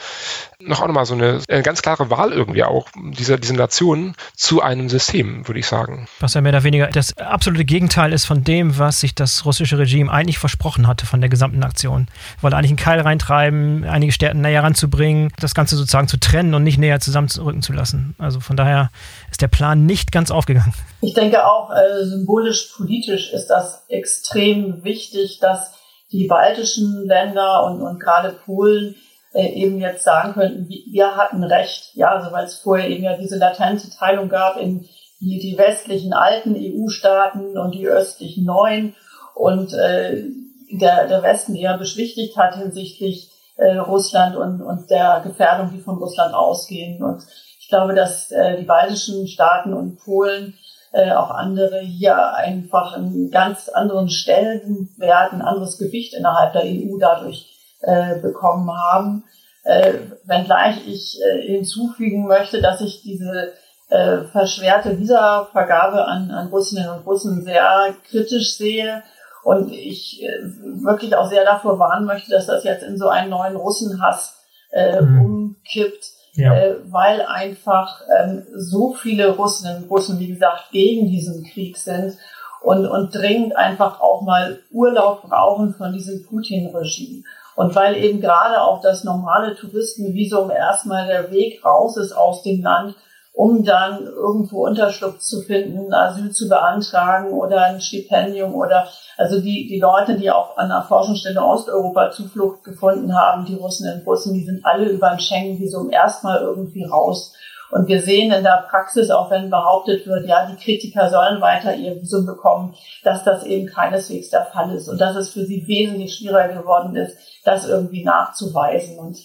[0.60, 4.60] noch auch nochmal so eine, eine, ganz klare Wahl irgendwie auch dieser, dieser Nationen zu
[4.60, 6.06] einem System, würde ich sagen.
[6.20, 9.78] Was ja mehr oder weniger das absolute Gegenteil ist von dem, was sich das russische
[9.78, 12.08] Regime eigentlich versprochen hatte von der gesamten Aktion.
[12.40, 16.62] Wollte eigentlich einen Keil reintreiben, einige Staaten näher ranzubringen, das Ganze sozusagen zu trennen und
[16.62, 18.14] nicht näher zusammenrücken zu lassen.
[18.18, 18.90] Also von daher
[19.30, 20.74] ist der Plan nicht ganz aufgegangen.
[21.00, 25.72] Ich denke auch, äh, symbolisch politisch ist das extrem wichtig, dass
[26.12, 28.96] die baltischen Länder und, und gerade Polen
[29.32, 33.16] äh, eben jetzt sagen könnten, wir hatten Recht, ja, also weil es vorher eben ja
[33.16, 34.88] diese latente Teilung gab in
[35.20, 38.96] die, die westlichen alten EU-Staaten und die östlichen neuen
[39.34, 40.24] und äh,
[40.72, 45.98] der, der Westen eher beschwichtigt hat hinsichtlich äh, Russland und, und der Gefährdung, die von
[45.98, 47.02] Russland ausgehen.
[47.02, 47.22] Und
[47.60, 50.54] ich glaube, dass äh, die baltischen Staaten und Polen
[50.92, 56.98] äh, auch andere hier einfach einen ganz anderen Stellenwert, ein anderes Gewicht innerhalb der EU
[56.98, 57.48] dadurch
[57.82, 59.24] äh, bekommen haben.
[59.62, 59.92] Äh,
[60.24, 63.52] wenngleich ich äh, hinzufügen möchte, dass ich diese
[63.90, 69.02] äh, verschwerte Visavergabe an, an Russinnen und Russen sehr kritisch sehe
[69.42, 70.42] und ich äh,
[70.82, 74.38] wirklich auch sehr davor warnen möchte, dass das jetzt in so einen neuen Russenhass
[74.70, 75.24] äh, mhm.
[75.24, 76.54] umkippt ja.
[76.54, 82.16] äh, weil einfach ähm, so viele Russinnen und Russen, wie gesagt, gegen diesen Krieg sind
[82.62, 87.22] und, und dringend einfach auch mal Urlaub brauchen von diesem Putin-Regime.
[87.56, 92.62] Und weil eben gerade auch das normale Touristenvisum erstmal der Weg raus ist aus dem
[92.62, 92.94] Land,
[93.40, 98.86] um dann irgendwo Unterschlupf zu finden, Asyl zu beantragen oder ein Stipendium oder
[99.16, 103.90] also die, die Leute, die auch an der Forschungsstelle Osteuropa Zuflucht gefunden haben, die Russen
[103.90, 107.32] und Russen, die sind alle über ein Schengen-Visum erstmal irgendwie raus.
[107.70, 111.74] Und wir sehen in der Praxis, auch wenn behauptet wird, ja, die Kritiker sollen weiter
[111.74, 112.74] ihr Visum bekommen,
[113.04, 116.94] dass das eben keineswegs der Fall ist und dass es für sie wesentlich schwieriger geworden
[116.94, 117.16] ist,
[117.46, 118.98] das irgendwie nachzuweisen.
[118.98, 119.16] Und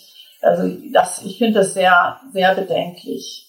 [0.41, 3.44] also das, ich finde das sehr, sehr bedenklich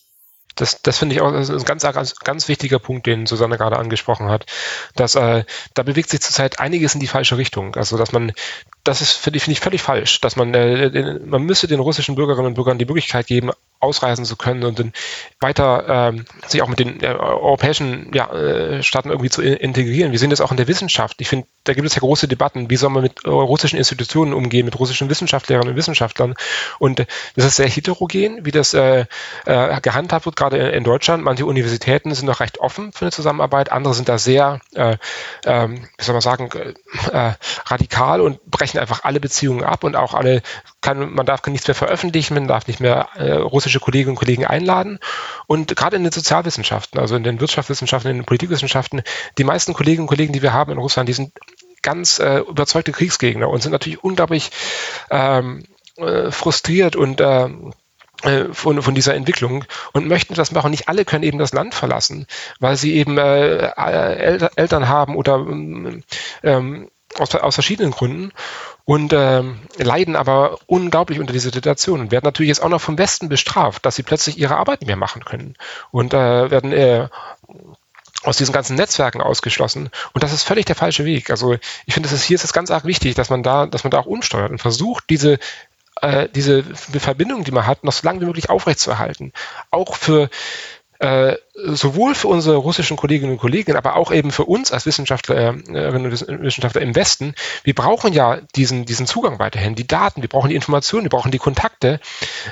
[0.57, 3.59] das, das finde ich auch das ist ein ganz, ganz, ganz wichtiger Punkt, den Susanne
[3.59, 4.47] gerade angesprochen hat.
[4.95, 5.45] Dass äh,
[5.75, 7.77] da bewegt sich zurzeit einiges in die falsche Richtung.
[7.77, 8.33] Also dass man,
[8.83, 12.15] das ist finde ich, find ich völlig falsch, dass man, äh, man müsste den russischen
[12.15, 13.53] Bürgerinnen und Bürgern die Möglichkeit geben,
[13.87, 14.93] ausreisen zu können und dann
[15.41, 20.13] weiter ähm, sich auch mit den äh, europäischen ja, äh, Staaten irgendwie zu integrieren.
[20.13, 21.21] Wir sehen das auch in der Wissenschaft.
[21.21, 24.33] Ich finde, da gibt es ja große Debatten, wie soll man mit äh, russischen Institutionen
[24.33, 26.35] umgehen, mit russischen Wissenschaftlerinnen und Wissenschaftlern.
[26.79, 29.07] Und äh, das ist sehr heterogen, wie das äh,
[29.45, 31.23] äh, gehandhabt wird, gerade in, in, Deutschland.
[31.23, 34.97] Manche Universitäten sind noch recht offen für eine Zusammenarbeit, andere sind da sehr, äh,
[35.45, 36.51] äh, wie soll man sagen,
[37.67, 40.43] radikal und brechen einfach alle Beziehungen ab und auch alle
[40.87, 44.47] kann, man darf nichts mehr veröffentlichen, man darf nicht mehr äh, russische Kolleginnen und Kollegen
[44.47, 45.01] einladen.
[45.49, 49.03] Und gerade in den Sozialwissenschaften, also in den Wirtschaftswissenschaften, in den Politikwissenschaften,
[49.37, 51.33] die meisten Kolleginnen und Kollegen, die wir haben in Russland, die sind
[51.83, 54.51] ganz äh, überzeugte Kriegsgegner und sind natürlich unglaublich
[55.11, 55.65] ähm,
[55.97, 57.49] äh, frustriert und äh,
[58.23, 60.71] äh, von, von dieser Entwicklung und möchten das machen.
[60.71, 62.29] Nicht alle können eben das Land verlassen,
[62.61, 63.73] weil sie eben äh,
[64.55, 65.45] Eltern haben oder
[66.45, 68.33] ähm, aus, aus verschiedenen Gründen
[68.87, 72.97] und ähm, leiden aber unglaublich unter dieser Situation und werden natürlich jetzt auch noch vom
[72.97, 75.57] Westen bestraft, dass sie plötzlich ihre Arbeit nicht mehr machen können
[75.91, 77.09] und äh, werden äh,
[78.23, 79.91] aus diesen ganzen Netzwerken ausgeschlossen.
[80.15, 81.31] Und das ist völlig der falsche Weg.
[81.31, 83.99] Also ich finde, hier ist es ganz arg wichtig, dass man da, dass man da
[83.99, 85.39] auch umsteuert und versucht, diese
[86.01, 89.33] äh, diese Verbindung, die man hat, noch so lange wie möglich aufrechtzuerhalten.
[89.71, 90.29] Auch für
[90.99, 96.07] äh, sowohl für unsere russischen Kolleginnen und Kollegen, aber auch eben für uns als Wissenschaftlerinnen
[96.07, 97.35] und Wissenschaftler im Westen.
[97.65, 101.31] Wir brauchen ja diesen, diesen Zugang weiterhin, die Daten, wir brauchen die Informationen, wir brauchen
[101.31, 102.01] die Kontakte,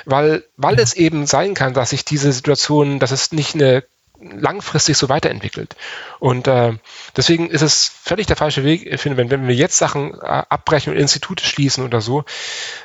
[0.05, 3.83] weil, weil es eben sein kann, dass sich diese Situation, dass es nicht eine
[4.19, 5.75] langfristig so weiterentwickelt.
[6.19, 6.73] Und äh,
[7.15, 10.93] deswegen ist es völlig der falsche Weg, finde, wenn, wenn wir jetzt Sachen äh, abbrechen
[10.93, 12.23] und Institute schließen oder so,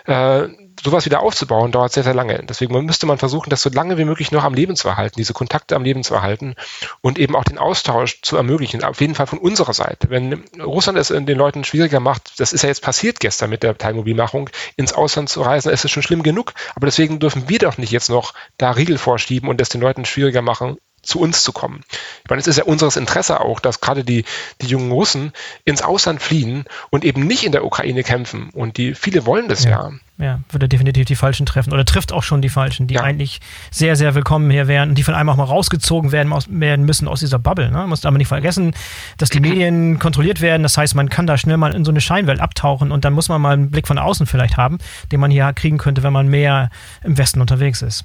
[0.07, 0.49] äh,
[0.83, 2.43] sowas wieder aufzubauen, dauert sehr, sehr lange.
[2.49, 5.33] Deswegen müsste man versuchen, das so lange wie möglich noch am Leben zu erhalten, diese
[5.33, 6.55] Kontakte am Leben zu erhalten
[7.01, 10.11] und eben auch den Austausch zu ermöglichen, auf jeden Fall von unserer Seite.
[10.11, 13.77] Wenn Russland es den Leuten schwieriger macht, das ist ja jetzt passiert gestern mit der
[13.77, 16.55] Teilmobilmachung, ins Ausland zu reisen, ist es schon schlimm genug.
[16.75, 20.05] Aber deswegen dürfen wir doch nicht jetzt noch da Riegel vorschieben und das den Leuten
[20.05, 21.81] schwieriger machen, zu uns zu kommen.
[22.25, 24.25] Ich meine, es ist ja unseres Interesse auch, dass gerade die,
[24.61, 25.33] die jungen Russen
[25.65, 28.51] ins Ausland fliehen und eben nicht in der Ukraine kämpfen.
[28.51, 29.71] Und die viele wollen das ja.
[29.71, 29.93] ja.
[30.21, 33.03] Ja, würde definitiv die Falschen treffen oder trifft auch schon die Falschen, die ja.
[33.03, 33.41] eigentlich
[33.71, 37.09] sehr, sehr willkommen hier wären und die von einem auch mal rausgezogen werden, werden müssen
[37.09, 37.71] aus dieser Bubble.
[37.71, 37.79] Ne?
[37.79, 38.75] Man muss aber nicht vergessen,
[39.17, 40.63] dass die Medien kontrolliert werden.
[40.63, 43.31] Das heißt, man kann da schnell mal in so eine Scheinwelt abtauchen und dann muss
[43.31, 44.77] man mal einen Blick von außen vielleicht haben,
[45.11, 46.69] den man hier kriegen könnte, wenn man mehr
[47.03, 48.05] im Westen unterwegs ist.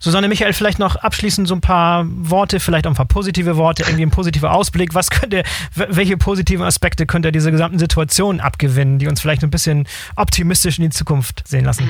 [0.00, 3.82] Susanne Michael, vielleicht noch abschließend so ein paar Worte, vielleicht auch ein paar positive Worte,
[3.82, 4.94] irgendwie ein positiver Ausblick.
[4.94, 5.42] Was könnt ihr,
[5.74, 10.78] welche positiven Aspekte könnt ihr dieser gesamten Situation abgewinnen, die uns vielleicht ein bisschen optimistisch
[10.78, 11.88] in die Zukunft sehen lassen?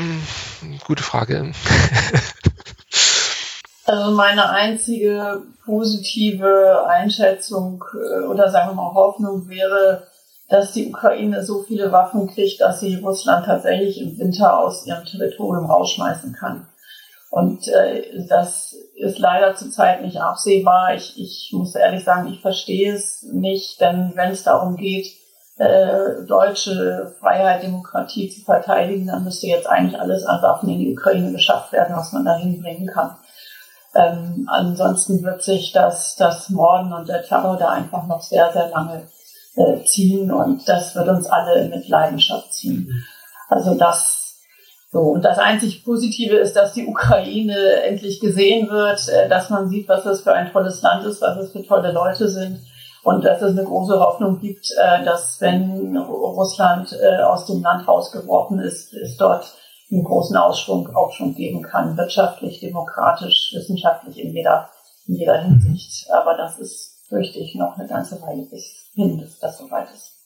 [0.61, 1.52] Hm, gute Frage.
[3.88, 10.06] Also meine einzige positive Einschätzung äh, oder sagen wir mal Hoffnung wäre,
[10.50, 15.06] dass die Ukraine so viele Waffen kriegt, dass sie Russland tatsächlich im Winter aus ihrem
[15.06, 16.66] Territorium rausschmeißen kann.
[17.31, 20.95] Und äh, das ist leider zurzeit nicht absehbar.
[20.95, 25.12] Ich, ich muss ehrlich sagen, ich verstehe es nicht, denn wenn es darum geht,
[25.59, 30.93] äh, deutsche Freiheit, Demokratie zu verteidigen, dann müsste jetzt eigentlich alles an Waffen in die
[30.93, 33.16] Ukraine geschafft werden, was man da hinbringen kann.
[33.95, 38.68] Ähm, ansonsten wird sich das, das Morden und der Terror da einfach noch sehr, sehr
[38.68, 39.09] lange
[39.57, 43.05] äh, ziehen und das wird uns alle mit Leidenschaft ziehen.
[43.49, 44.28] Also das
[44.91, 49.68] so, und das einzig Positive ist, dass die Ukraine endlich gesehen wird, äh, dass man
[49.68, 52.61] sieht, was das für ein tolles Land ist, was es für tolle Leute sind
[53.03, 57.86] und dass es eine große Hoffnung gibt, äh, dass wenn Russland äh, aus dem Land
[57.86, 59.55] rausgeworfen ist, es dort
[59.91, 64.70] einen großen Ausschwung auch schon geben kann, wirtschaftlich, demokratisch, wissenschaftlich in jeder,
[65.07, 66.11] in jeder Hinsicht.
[66.11, 70.17] Aber das ist, fürchte ich, noch eine ganze Weile bis hin, bis das soweit ist.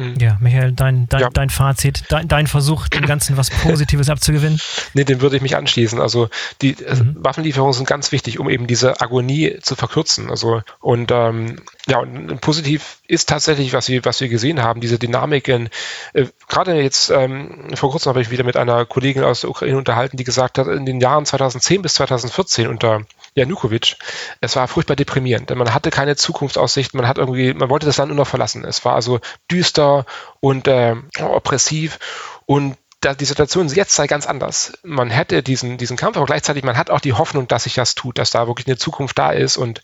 [0.00, 0.14] Mhm.
[0.18, 1.28] Ja, Michael, dein, dein, ja.
[1.30, 4.58] dein Fazit, dein, dein, Versuch, dem Ganzen was Positives abzugewinnen?
[4.94, 6.00] Nee, dem würde ich mich anschließen.
[6.00, 6.30] Also
[6.62, 7.16] die also mhm.
[7.18, 10.30] Waffenlieferungen sind ganz wichtig, um eben diese Agonie zu verkürzen.
[10.30, 14.98] Also und ähm, ja, und positiv ist tatsächlich, was wir, was wir gesehen haben, diese
[14.98, 15.68] Dynamiken.
[16.14, 19.76] Äh, gerade jetzt ähm, vor kurzem habe ich wieder mit einer Kollegin aus der Ukraine
[19.76, 23.02] unterhalten, die gesagt hat, in den Jahren 2010 bis 2014 unter
[23.34, 23.96] Janukowitsch,
[24.40, 27.96] es war furchtbar deprimierend, denn man hatte keine Zukunftsaussicht, man hat irgendwie, man wollte das
[27.96, 28.64] Land nur noch verlassen.
[28.64, 29.20] Es war also
[29.50, 29.89] düster
[30.40, 31.98] und äh, oppressiv
[32.46, 34.74] und da die Situation jetzt sei ganz anders.
[34.82, 37.94] Man hätte diesen, diesen Kampf, aber gleichzeitig man hat auch die Hoffnung, dass sich das
[37.94, 39.80] tut, dass da wirklich eine Zukunft da ist und,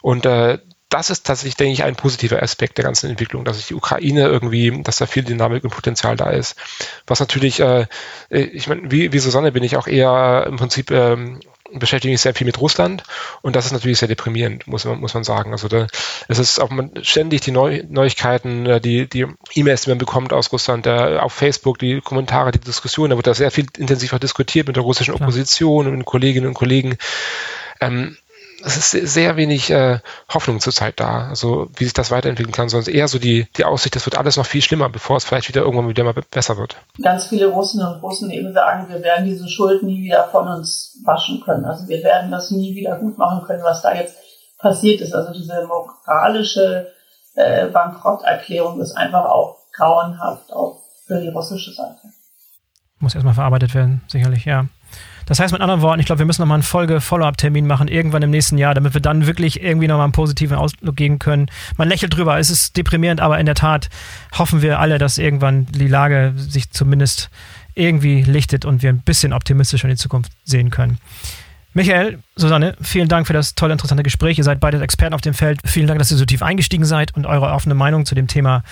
[0.00, 0.58] und äh,
[0.88, 4.28] das ist tatsächlich, denke ich, ein positiver Aspekt der ganzen Entwicklung, dass sich die Ukraine
[4.28, 6.54] irgendwie, dass da viel Dynamik und Potenzial da ist.
[7.08, 7.86] Was natürlich, äh,
[8.30, 11.40] ich meine, wie, wie Susanne bin ich auch eher im Prinzip ähm,
[11.72, 13.02] beschäftige mich sehr viel mit Russland
[13.42, 15.52] und das ist natürlich sehr deprimierend, muss man, muss man sagen.
[15.52, 15.86] Also da,
[16.28, 20.32] es ist auch man, ständig die Neu Neuigkeiten, äh, die, die E-Mails, die man bekommt
[20.32, 24.18] aus Russland, der, auf Facebook, die Kommentare, die Diskussionen, da wird da sehr viel intensiver
[24.18, 26.96] diskutiert mit der russischen Opposition und mit Kolleginnen und Kollegen.
[27.80, 28.16] Ähm,
[28.66, 32.92] es ist sehr wenig äh, Hoffnung zurzeit da, also wie sich das weiterentwickeln kann, sondern
[32.92, 35.62] eher so die, die Aussicht, das wird alles noch viel schlimmer, bevor es vielleicht wieder
[35.62, 36.76] irgendwann wieder mal besser wird.
[37.00, 41.00] Ganz viele Russen und Russen eben sagen, wir werden diese Schuld nie wieder von uns
[41.04, 41.64] waschen können.
[41.64, 44.16] Also wir werden das nie wieder gut machen können, was da jetzt
[44.58, 45.14] passiert ist.
[45.14, 46.88] Also diese moralische
[47.36, 52.00] äh, Bankrotterklärung ist einfach auch grauenhaft, auch für die russische Seite.
[52.98, 54.66] Muss erstmal verarbeitet werden, sicherlich, ja.
[55.26, 58.30] Das heißt mit anderen Worten, ich glaube, wir müssen nochmal einen Folge-Follow-up-Termin machen, irgendwann im
[58.30, 61.46] nächsten Jahr, damit wir dann wirklich irgendwie nochmal einen positiven Ausdruck geben können.
[61.76, 63.90] Man lächelt drüber, es ist deprimierend, aber in der Tat
[64.38, 67.28] hoffen wir alle, dass irgendwann die Lage sich zumindest
[67.74, 70.98] irgendwie lichtet und wir ein bisschen optimistischer in die Zukunft sehen können.
[71.76, 74.38] Michael, Susanne, vielen Dank für das tolle, interessante Gespräch.
[74.38, 75.60] Ihr seid beide Experten auf dem Feld.
[75.66, 78.62] Vielen Dank, dass ihr so tief eingestiegen seid und eure offene Meinung zu dem Thema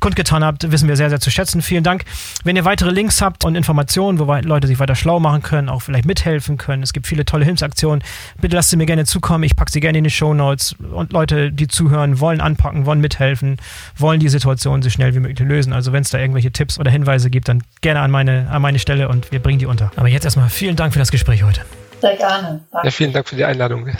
[0.00, 0.68] kundgetan habt.
[0.72, 1.62] Wissen wir sehr, sehr zu schätzen.
[1.62, 2.04] Vielen Dank.
[2.42, 5.82] Wenn ihr weitere Links habt und Informationen, wo Leute sich weiter schlau machen können, auch
[5.82, 8.02] vielleicht mithelfen können, es gibt viele tolle Hilfsaktionen,
[8.40, 9.44] bitte lasst sie mir gerne zukommen.
[9.44, 10.74] Ich packe sie gerne in die Show Notes.
[10.92, 13.58] Und Leute, die zuhören, wollen anpacken, wollen mithelfen,
[13.96, 15.72] wollen die Situation so schnell wie möglich lösen.
[15.72, 18.80] Also wenn es da irgendwelche Tipps oder Hinweise gibt, dann gerne an meine, an meine
[18.80, 19.92] Stelle und wir bringen die unter.
[19.94, 21.60] Aber jetzt erstmal vielen Dank für das Gespräch heute.
[22.00, 22.60] Sehr gerne.
[22.70, 22.86] Danke.
[22.86, 23.90] Ja, vielen Dank für die Einladung.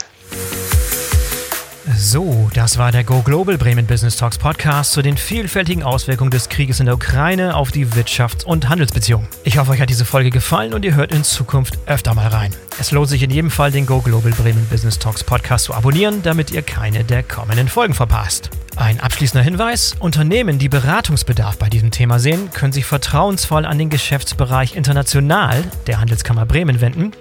[1.97, 6.49] So, das war der Go Global Bremen Business Talks Podcast zu den vielfältigen Auswirkungen des
[6.49, 9.27] Krieges in der Ukraine auf die Wirtschafts- und Handelsbeziehungen.
[9.43, 12.55] Ich hoffe, euch hat diese Folge gefallen und ihr hört in Zukunft öfter mal rein.
[12.79, 16.23] Es lohnt sich in jedem Fall, den Go Global Bremen Business Talks Podcast zu abonnieren,
[16.23, 18.51] damit ihr keine der kommenden Folgen verpasst.
[18.77, 23.91] Ein abschließender Hinweis: Unternehmen, die Beratungsbedarf bei diesem Thema sehen, können sich vertrauensvoll an den
[23.91, 27.13] Geschäftsbereich International der Handelskammer Bremen wenden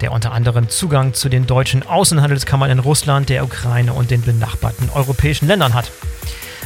[0.00, 4.90] der unter anderem Zugang zu den deutschen Außenhandelskammern in Russland, der Ukraine und den benachbarten
[4.94, 5.90] europäischen Ländern hat.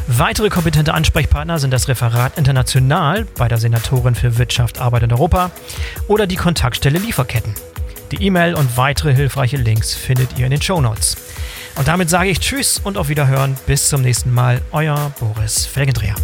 [0.07, 5.51] Weitere kompetente Ansprechpartner sind das Referat International bei der Senatorin für Wirtschaft, Arbeit und Europa
[6.09, 7.55] oder die Kontaktstelle Lieferketten.
[8.11, 11.17] Die E-Mail und weitere hilfreiche Links findet ihr in den Show Notes.
[11.77, 13.57] Und damit sage ich Tschüss und auf Wiederhören.
[13.67, 14.61] Bis zum nächsten Mal.
[14.73, 16.15] Euer Boris Felgendreher.